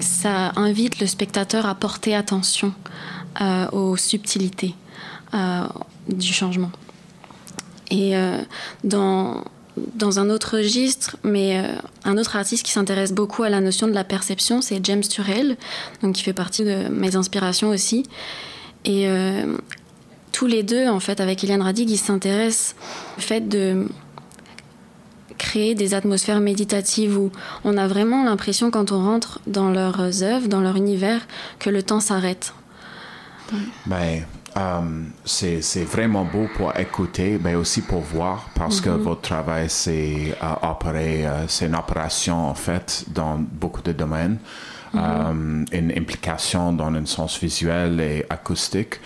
ça 0.00 0.52
invite 0.56 1.00
le 1.00 1.06
spectateur 1.06 1.66
à 1.66 1.74
porter 1.74 2.14
attention 2.14 2.72
euh, 3.40 3.68
aux 3.72 3.96
subtilités 3.96 4.74
euh, 5.34 5.66
du 6.08 6.32
changement. 6.32 6.70
Et 7.90 8.16
euh, 8.16 8.38
dans, 8.82 9.44
dans 9.94 10.18
un 10.18 10.30
autre 10.30 10.56
registre, 10.56 11.16
mais 11.22 11.62
un 12.04 12.18
autre 12.18 12.36
artiste 12.36 12.64
qui 12.64 12.72
s'intéresse 12.72 13.12
beaucoup 13.12 13.42
à 13.42 13.50
la 13.50 13.60
notion 13.60 13.86
de 13.88 13.92
la 13.92 14.04
perception, 14.04 14.60
c'est 14.60 14.84
James 14.84 15.02
Turrell, 15.02 15.56
donc 16.02 16.14
qui 16.14 16.22
fait 16.22 16.32
partie 16.32 16.64
de 16.64 16.88
mes 16.88 17.14
inspirations 17.14 17.68
aussi. 17.68 18.04
Et 18.84 19.08
tous 20.32 20.46
les 20.46 20.62
deux, 20.62 20.88
en 20.88 21.00
fait, 21.00 21.20
avec 21.20 21.42
Eliane 21.44 21.62
Radig, 21.62 21.90
ils 21.90 21.98
s'intéressent 21.98 22.74
au 23.18 23.20
fait 23.20 23.48
de 23.48 23.86
créer 25.38 25.74
des 25.74 25.94
atmosphères 25.94 26.40
méditatives 26.40 27.18
où 27.18 27.30
on 27.64 27.76
a 27.76 27.86
vraiment 27.86 28.24
l'impression 28.24 28.70
quand 28.70 28.92
on 28.92 29.02
rentre 29.02 29.40
dans 29.46 29.70
leurs 29.70 30.22
œuvres, 30.22 30.48
dans 30.48 30.60
leur 30.60 30.76
univers, 30.76 31.26
que 31.58 31.70
le 31.70 31.82
temps 31.82 32.00
s'arrête. 32.00 32.52
Ben, 33.86 34.24
euh, 34.56 34.80
c'est 35.24 35.84
vraiment 35.84 36.24
beau 36.24 36.46
pour 36.56 36.76
écouter, 36.78 37.38
mais 37.42 37.54
aussi 37.54 37.82
pour 37.82 38.00
voir, 38.00 38.48
parce 38.54 38.80
que 38.80 38.88
mhm. 38.88 39.02
votre 39.02 39.20
travail, 39.20 39.66
c'est 39.68 40.34
euh, 40.42 40.72
euh, 40.86 41.44
c'est 41.46 41.66
une 41.66 41.74
opération 41.74 42.48
en 42.48 42.54
fait 42.54 43.04
dans 43.08 43.38
beaucoup 43.38 43.82
de 43.82 43.92
domaines, 43.92 44.38
mhm. 44.94 45.66
une 45.72 45.92
implication 45.96 46.72
dans 46.72 46.86
un 46.86 47.04
sens 47.04 47.38
visuel 47.38 48.00
et 48.00 48.24
acoustique. 48.30 49.00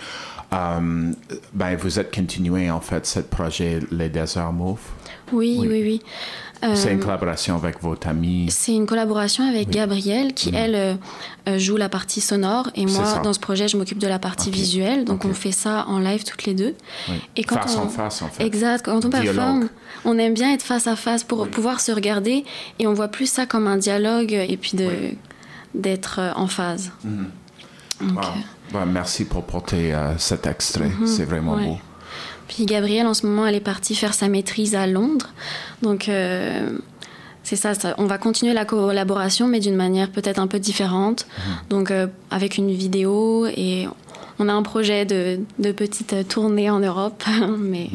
ben, 0.51 1.75
vous 1.77 1.99
êtes 1.99 2.15
continué 2.15 2.71
en 2.71 2.81
fait 2.81 3.05
ce 3.05 3.19
projet 3.19 3.79
Les 3.91 4.09
Déserts 4.09 4.53
Move 4.53 4.79
oui, 5.31 5.57
oui, 5.61 5.67
oui. 6.63 6.75
c'est 6.75 6.91
une 6.91 6.99
euh, 6.99 7.03
collaboration 7.03 7.55
avec 7.55 7.81
votre 7.81 8.07
amie 8.07 8.47
C'est 8.49 8.73
une 8.73 8.85
collaboration 8.85 9.47
avec 9.47 9.69
Gabrielle 9.69 10.33
qui, 10.33 10.51
mm. 10.51 10.55
elle, 10.55 10.75
euh, 10.75 10.93
euh, 11.49 11.59
joue 11.59 11.77
la 11.77 11.89
partie 11.89 12.21
sonore 12.21 12.69
et 12.75 12.85
moi, 12.85 13.19
dans 13.23 13.33
ce 13.33 13.39
projet, 13.39 13.67
je 13.67 13.77
m'occupe 13.77 13.97
de 13.97 14.07
la 14.07 14.19
partie 14.19 14.51
visuelle. 14.51 15.05
Donc, 15.05 15.25
on 15.25 15.33
fait 15.33 15.51
ça 15.51 15.85
en 15.87 15.99
live 15.99 16.23
toutes 16.23 16.45
les 16.45 16.53
deux. 16.53 16.75
Et 17.35 17.43
quand 17.43 17.55
face 17.55 17.75
en 17.75 17.87
face, 17.87 18.21
en 18.21 18.27
fait. 18.27 18.43
Exact. 18.43 18.85
Quand 18.85 19.03
on 19.05 19.09
performe, 19.09 19.69
on 20.05 20.17
aime 20.17 20.33
bien 20.33 20.53
être 20.53 20.63
face 20.63 20.87
à 20.87 20.95
face 20.95 21.23
pour 21.23 21.47
pouvoir 21.47 21.79
se 21.79 21.91
regarder 21.91 22.45
et 22.79 22.87
on 22.87 22.93
voit 22.93 23.09
plus 23.09 23.27
ça 23.27 23.45
comme 23.45 23.67
un 23.67 23.77
dialogue 23.77 24.33
et 24.33 24.57
puis 24.57 24.75
de 24.75 24.89
d'être 25.73 26.19
en 26.35 26.47
phase. 26.47 26.91
Mm. 27.03 27.25
Bah, 28.73 28.85
merci 28.85 29.25
pour 29.25 29.43
porter 29.43 29.95
cet 30.17 30.47
extrait. 30.47 30.89
Mm-hmm. 30.89 31.07
C'est 31.07 31.25
vraiment 31.25 31.57
beau. 31.57 31.77
Puis 32.53 32.65
Gabrielle, 32.65 33.07
en 33.07 33.13
ce 33.13 33.25
moment, 33.25 33.47
elle 33.47 33.55
est 33.55 33.61
partie 33.61 33.95
faire 33.95 34.13
sa 34.13 34.27
maîtrise 34.27 34.75
à 34.75 34.85
Londres. 34.85 35.29
Donc, 35.81 36.09
euh, 36.09 36.77
c'est 37.43 37.55
ça, 37.55 37.71
On 37.97 38.05
va 38.05 38.17
continuer 38.17 38.53
la 38.53 38.65
collaboration, 38.65 39.47
mais 39.47 39.61
d'une 39.61 39.75
manière 39.75 40.09
peut-être 40.09 40.37
un 40.37 40.47
peu 40.47 40.59
différente. 40.59 41.27
Mhm. 41.37 41.53
Donc, 41.69 41.91
euh, 41.91 42.07
avec 42.29 42.57
une 42.57 42.69
vidéo 42.69 43.45
et 43.47 43.87
on 44.37 44.49
a 44.49 44.53
un 44.53 44.63
projet 44.63 45.05
de, 45.05 45.39
de 45.59 45.71
petite 45.71 46.27
tournée 46.27 46.69
en 46.69 46.79
Europe, 46.79 47.23
mais 47.57 47.89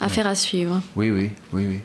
affaire 0.00 0.28
à 0.28 0.36
suivre. 0.36 0.80
Oui, 0.94 1.10
oui, 1.10 1.30
oui, 1.52 1.66
oui. 1.66 1.80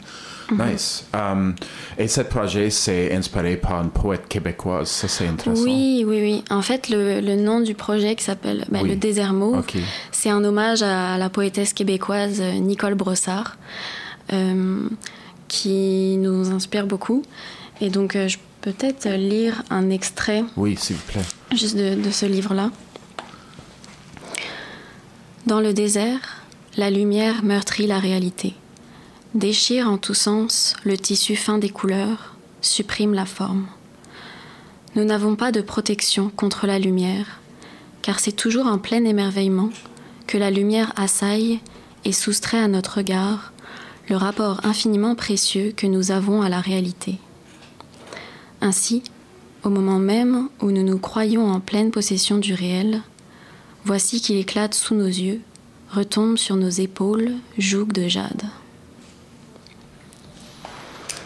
Mhm. 0.51 0.71
Nice. 0.71 1.05
Um, 1.13 1.55
et 1.97 2.07
ce 2.07 2.21
projet, 2.21 2.69
c'est 2.69 3.13
inspiré 3.15 3.57
par 3.57 3.81
une 3.81 3.89
poète 3.89 4.27
québécoise. 4.27 4.89
Ça, 4.89 5.07
c'est 5.07 5.27
intéressant. 5.27 5.63
Oui, 5.63 6.03
oui, 6.07 6.21
oui. 6.21 6.43
En 6.49 6.61
fait, 6.61 6.89
le, 6.89 7.21
le 7.21 7.35
nom 7.35 7.61
du 7.61 7.73
projet 7.73 8.15
qui 8.15 8.23
s'appelle 8.23 8.65
ben, 8.69 8.85
Le 8.85 8.95
Désert 8.95 9.33
Mauve, 9.33 9.63
c'est 10.11 10.29
un 10.29 10.43
hommage 10.43 10.83
à 10.83 11.17
la 11.17 11.29
poétesse 11.29 11.73
québécoise 11.73 12.39
euh, 12.41 12.53
Nicole 12.59 12.95
Brossard, 12.95 13.57
euh, 14.33 14.87
qui 15.47 16.17
nous 16.17 16.51
inspire 16.51 16.85
beaucoup. 16.85 17.23
Et 17.79 17.89
donc, 17.89 18.15
euh, 18.15 18.27
je 18.27 18.37
peux 18.37 18.71
peut-être 18.73 19.09
lire 19.09 19.63
un 19.71 19.89
extrait. 19.89 20.43
Oui, 20.55 20.77
s'il 20.77 20.95
vous 20.95 21.01
plaît. 21.07 21.21
Juste 21.51 21.75
de, 21.75 21.95
de 21.95 22.11
ce 22.11 22.27
livre-là. 22.27 22.69
Dans 25.47 25.59
le 25.59 25.73
désert, 25.73 26.43
la 26.77 26.91
lumière 26.91 27.43
meurtrit 27.43 27.87
la 27.87 27.97
réalité 27.97 28.53
déchire 29.33 29.87
en 29.89 29.97
tous 29.97 30.13
sens 30.13 30.75
le 30.83 30.97
tissu 30.97 31.35
fin 31.35 31.57
des 31.57 31.69
couleurs, 31.69 32.35
supprime 32.61 33.13
la 33.13 33.25
forme. 33.25 33.67
Nous 34.95 35.05
n'avons 35.05 35.35
pas 35.35 35.51
de 35.51 35.61
protection 35.61 36.29
contre 36.35 36.67
la 36.67 36.79
lumière, 36.79 37.39
car 38.01 38.19
c'est 38.19 38.33
toujours 38.33 38.67
en 38.67 38.77
plein 38.77 39.05
émerveillement 39.05 39.69
que 40.27 40.37
la 40.37 40.51
lumière 40.51 40.91
assaille 40.97 41.59
et 42.03 42.11
soustrait 42.11 42.59
à 42.59 42.67
notre 42.67 42.97
regard 42.97 43.53
le 44.09 44.17
rapport 44.17 44.59
infiniment 44.65 45.15
précieux 45.15 45.71
que 45.75 45.87
nous 45.87 46.11
avons 46.11 46.41
à 46.41 46.49
la 46.49 46.59
réalité. 46.59 47.17
Ainsi, 48.59 49.03
au 49.63 49.69
moment 49.69 49.99
même 49.99 50.49
où 50.61 50.71
nous 50.71 50.83
nous 50.83 50.97
croyons 50.97 51.49
en 51.49 51.61
pleine 51.61 51.91
possession 51.91 52.37
du 52.37 52.53
réel, 52.53 53.01
voici 53.85 54.19
qu'il 54.19 54.37
éclate 54.37 54.73
sous 54.73 54.95
nos 54.95 55.05
yeux, 55.05 55.39
retombe 55.89 56.37
sur 56.37 56.57
nos 56.57 56.69
épaules, 56.69 57.31
joug 57.57 57.93
de 57.93 58.09
jade. 58.09 58.43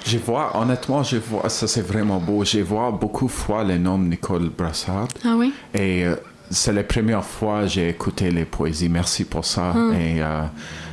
Je 0.06 0.20
vois, 0.20 0.56
honnêtement, 0.56 1.02
je 1.02 1.18
vois, 1.18 1.50
ça 1.50 1.68
c'est 1.68 1.82
vraiment 1.82 2.20
beau. 2.20 2.46
Je 2.46 2.60
vois 2.60 2.92
beaucoup 2.92 3.26
de 3.26 3.32
fois 3.32 3.64
le 3.64 3.78
nom 3.80 3.98
Nicole 3.98 4.50
Brassard. 4.50 5.08
Ah 5.24 5.34
oui? 5.36 5.52
Et 5.74 6.06
euh, 6.06 6.16
c'est 6.52 6.74
la 6.74 6.84
première 6.84 7.26
fois 7.26 7.62
que 7.62 7.70
j'ai 7.70 7.90
écouté 7.90 8.30
les 8.30 8.46
poésies. 8.46 8.88
Merci 8.88 9.26
pour 9.26 9.44
ça. 9.46 9.74
Ah. 9.76 10.00
Et 10.00 10.22
euh, 10.22 10.44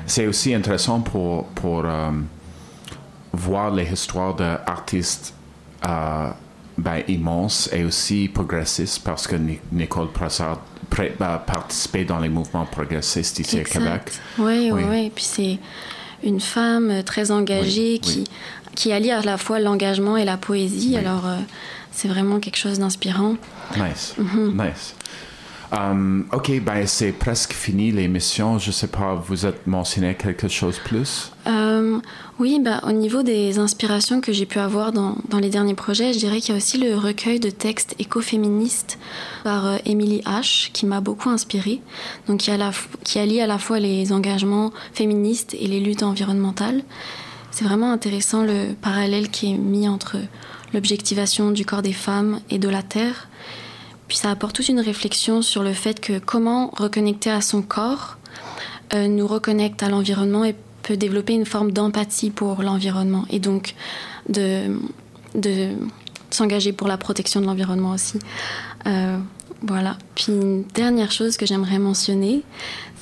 c'est 0.06 0.26
aussi 0.26 0.54
intéressant 0.54 1.00
pour, 1.00 1.44
pour 1.48 1.82
euh, 1.84 2.10
voir 3.34 3.70
les 3.70 3.92
histoires 3.92 4.34
d'artistes 4.34 5.34
ben, 5.82 7.02
immenses 7.06 7.68
et 7.70 7.84
aussi 7.84 8.30
progressistes 8.32 9.04
parce 9.04 9.26
que 9.26 9.36
Nicole 9.70 10.08
Brassard 10.14 10.60
a 11.20 11.38
participé 11.38 12.04
dans 12.04 12.18
les 12.18 12.28
mouvements 12.30 12.66
progressistes 12.66 13.38
ici 13.40 13.60
au 13.60 13.64
Québec. 13.64 14.12
Oui, 14.38 14.70
oui, 14.72 14.82
oui. 14.88 15.12
Puis 15.14 15.24
c'est 15.24 15.58
une 16.22 16.40
femme 16.40 17.02
très 17.04 17.30
engagée 17.30 17.98
qui 17.98 18.24
qui 18.74 18.92
allie 18.92 19.10
à 19.10 19.20
la 19.22 19.36
fois 19.36 19.60
l'engagement 19.60 20.16
et 20.16 20.24
la 20.24 20.36
poésie. 20.36 20.96
Alors, 20.96 21.26
euh, 21.26 21.36
c'est 21.90 22.08
vraiment 22.08 22.40
quelque 22.40 22.56
chose 22.56 22.78
d'inspirant. 22.78 23.36
Nice. 23.76 24.14
Mhm. 24.18 24.62
Nice. 24.62 24.94
Um, 25.72 26.26
ok, 26.30 26.60
ben 26.60 26.86
c'est 26.86 27.12
presque 27.12 27.54
fini 27.54 27.92
l'émission. 27.92 28.58
Je 28.58 28.70
sais 28.70 28.88
pas, 28.88 29.14
vous 29.14 29.46
êtes 29.46 29.66
mentionné 29.66 30.14
quelque 30.14 30.46
chose 30.46 30.78
plus? 30.84 31.32
Euh, 31.46 31.98
Oui, 32.38 32.60
ben, 32.62 32.80
au 32.86 32.92
niveau 32.92 33.22
des 33.22 33.58
inspirations 33.58 34.20
que 34.20 34.32
j'ai 34.32 34.44
pu 34.44 34.58
avoir 34.58 34.92
dans, 34.92 35.16
dans, 35.30 35.38
les 35.38 35.48
derniers 35.48 35.74
projets, 35.74 36.12
je 36.12 36.18
dirais 36.18 36.40
qu'il 36.40 36.50
y 36.50 36.52
a 36.52 36.56
aussi 36.58 36.76
le 36.76 36.94
recueil 36.96 37.40
de 37.40 37.48
textes 37.48 37.94
écoféministes 37.98 38.98
par 39.44 39.66
euh, 39.66 39.76
Emily 39.86 40.20
H, 40.26 40.70
qui 40.72 40.84
m'a 40.84 41.00
beaucoup 41.00 41.30
inspirée. 41.30 41.80
Donc, 42.28 42.40
qui, 42.40 42.50
a 42.50 42.58
la, 42.58 42.72
qui 43.02 43.18
allie 43.18 43.40
à 43.40 43.46
la 43.46 43.56
fois 43.56 43.78
les 43.78 44.12
engagements 44.12 44.72
féministes 44.92 45.56
et 45.58 45.68
les 45.68 45.80
luttes 45.80 46.02
environnementales 46.02 46.82
c'est 47.52 47.64
vraiment 47.64 47.92
intéressant 47.92 48.42
le 48.42 48.72
parallèle 48.72 49.28
qui 49.28 49.52
est 49.52 49.58
mis 49.58 49.86
entre 49.86 50.16
l'objectivation 50.72 51.50
du 51.50 51.64
corps 51.64 51.82
des 51.82 51.92
femmes 51.92 52.40
et 52.50 52.58
de 52.58 52.68
la 52.68 52.82
terre. 52.82 53.28
Puis 54.08 54.16
ça 54.16 54.30
apporte 54.30 54.56
toute 54.56 54.68
une 54.68 54.80
réflexion 54.80 55.42
sur 55.42 55.62
le 55.62 55.74
fait 55.74 56.00
que 56.00 56.18
comment 56.18 56.70
reconnecter 56.76 57.30
à 57.30 57.42
son 57.42 57.62
corps 57.62 58.16
euh, 58.94 59.06
nous 59.06 59.26
reconnecte 59.26 59.82
à 59.82 59.90
l'environnement 59.90 60.44
et 60.44 60.54
peut 60.82 60.96
développer 60.96 61.34
une 61.34 61.46
forme 61.46 61.72
d'empathie 61.72 62.30
pour 62.30 62.62
l'environnement 62.62 63.26
et 63.30 63.38
donc 63.38 63.74
de, 64.28 64.78
de 65.34 65.72
s'engager 66.30 66.72
pour 66.72 66.88
la 66.88 66.96
protection 66.96 67.40
de 67.40 67.46
l'environnement 67.46 67.92
aussi. 67.92 68.18
Euh, 68.86 69.18
voilà. 69.60 69.98
Puis 70.14 70.32
une 70.32 70.64
dernière 70.74 71.12
chose 71.12 71.36
que 71.36 71.44
j'aimerais 71.44 71.78
mentionner, 71.78 72.42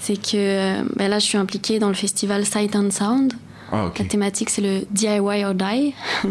c'est 0.01 0.21
que 0.21 0.83
ben 0.97 1.09
là 1.09 1.21
je 1.21 1.25
suis 1.25 1.39
impliquée 1.39 1.79
dans 1.79 1.89
le 1.89 1.95
festival 1.95 2.45
Sight 2.45 2.75
and 2.75 2.91
Sound 2.91 3.33
Ah, 3.73 3.91
La 3.99 4.05
thématique, 4.05 4.51
c'est 4.51 4.63
le 4.63 4.81
DIY 4.91 5.45
or 5.45 5.55
Die. 5.55 5.95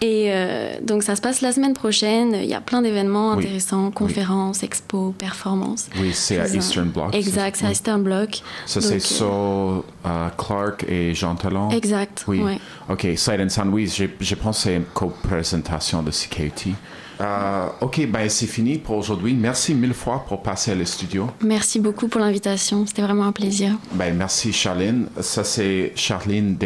Et 0.00 0.26
euh, 0.28 0.74
donc 0.82 1.02
ça 1.02 1.16
se 1.16 1.22
passe 1.22 1.40
la 1.40 1.52
semaine 1.52 1.72
prochaine. 1.72 2.34
Il 2.34 2.44
y 2.48 2.52
a 2.52 2.60
plein 2.60 2.82
d'événements 2.82 3.32
intéressants, 3.32 3.90
conférences, 3.90 4.62
expos, 4.62 5.14
performances. 5.16 5.88
Oui, 5.98 6.10
c'est 6.12 6.38
à 6.38 6.46
Eastern 6.46 6.88
Bloc. 6.90 7.14
Exact, 7.14 7.56
c'est 7.56 7.66
à 7.66 7.70
Eastern 7.70 8.02
Bloc. 8.02 8.42
Ça 8.66 8.82
c'est 8.82 8.98
sur 9.00 9.32
euh, 9.32 10.28
Clark 10.36 10.84
et 10.88 11.14
Jean 11.14 11.36
Talon? 11.36 11.70
Exact. 11.70 12.24
Oui. 12.28 12.42
Ok, 12.90 13.06
Sight 13.16 13.40
and 13.40 13.48
Sound, 13.48 13.72
oui, 13.72 13.90
j'ai 14.20 14.36
pensé 14.36 14.74
à 14.74 14.76
une 14.76 14.84
co-présentation 14.84 16.02
de 16.02 16.10
CKT. 16.10 16.74
Euh, 17.20 17.68
ok, 17.80 18.06
ben 18.08 18.28
c'est 18.28 18.46
fini 18.46 18.78
pour 18.78 18.96
aujourd'hui. 18.96 19.34
Merci 19.34 19.74
mille 19.74 19.94
fois 19.94 20.24
pour 20.26 20.42
passer 20.42 20.72
à 20.72 20.74
le 20.74 20.84
studio. 20.84 21.28
Merci 21.42 21.80
beaucoup 21.80 22.08
pour 22.08 22.20
l'invitation. 22.20 22.86
C'était 22.86 23.02
vraiment 23.02 23.24
un 23.24 23.32
plaisir. 23.32 23.76
Ben 23.92 24.14
merci 24.16 24.52
Charlene. 24.52 25.06
Ça 25.20 25.44
c'est 25.44 25.92
Charlene 25.94 26.56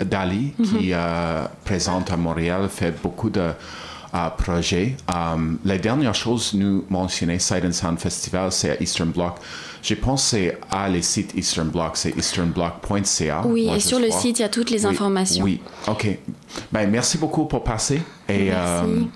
Dali 0.00 0.52
qui 0.56 0.62
mhm. 0.62 0.92
euh, 0.92 1.44
présente 1.64 2.10
à 2.10 2.16
Montréal, 2.16 2.68
fait 2.68 2.94
beaucoup 3.02 3.30
de 3.30 3.50
euh, 4.14 4.28
projets. 4.36 4.96
la 5.64 5.78
dernière 5.78 6.14
chose 6.14 6.54
nous 6.54 6.84
mentionner 6.90 7.38
Sight 7.38 7.64
and 7.64 7.72
Sound 7.72 7.98
Festival, 7.98 8.52
c'est 8.52 8.70
à 8.70 8.82
Eastern 8.82 9.10
Bloc. 9.10 9.36
J'ai 9.82 9.96
pensé 9.96 10.52
à 10.70 10.88
les 10.88 11.02
sites 11.02 11.32
Eastern 11.34 11.68
Bloc, 11.68 11.96
c'est 11.96 12.16
easternblock.ca. 12.16 13.42
Oui, 13.46 13.68
et 13.74 13.80
sur 13.80 13.98
le 13.98 14.10
site, 14.12 14.38
il 14.38 14.42
y 14.42 14.44
a 14.44 14.48
toutes 14.48 14.70
les 14.70 14.86
informations. 14.86 15.42
Oui, 15.42 15.60
ok. 15.88 16.06
Ben, 16.70 16.88
merci 16.88 17.18
beaucoup 17.18 17.46
pour 17.46 17.64
passer. 17.64 18.00
Et, 18.28 18.50
merci. 18.50 19.08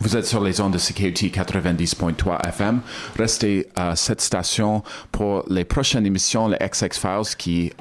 Vous 0.00 0.16
êtes 0.16 0.24
sur 0.24 0.42
les 0.42 0.62
ondes 0.62 0.72
de 0.72 0.78
CKUT 0.78 1.28
90.3 1.28 2.48
FM. 2.48 2.80
Restez 3.18 3.68
à 3.76 3.94
cette 3.96 4.22
station 4.22 4.82
pour 5.12 5.44
les 5.48 5.64
prochaines 5.64 6.06
émissions, 6.06 6.48
les 6.48 6.56
XX 6.56 6.98
Files, 6.98 7.36
qui 7.36 7.72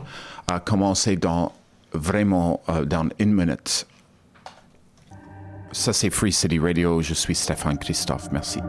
a 0.48 0.60
commencé 0.60 1.16
dans 1.16 1.54
vraiment 1.94 2.62
euh, 2.68 2.84
dans 2.84 3.08
une 3.20 3.34
minute. 3.34 3.88
Ça, 5.72 5.94
c'est 5.94 6.10
Free 6.10 6.34
City 6.34 6.60
Radio. 6.60 7.02
Je 7.02 7.14
suis 7.14 7.36
Stéphane 7.36 7.78
Christophe. 7.78 8.28
Merci. 8.34 8.60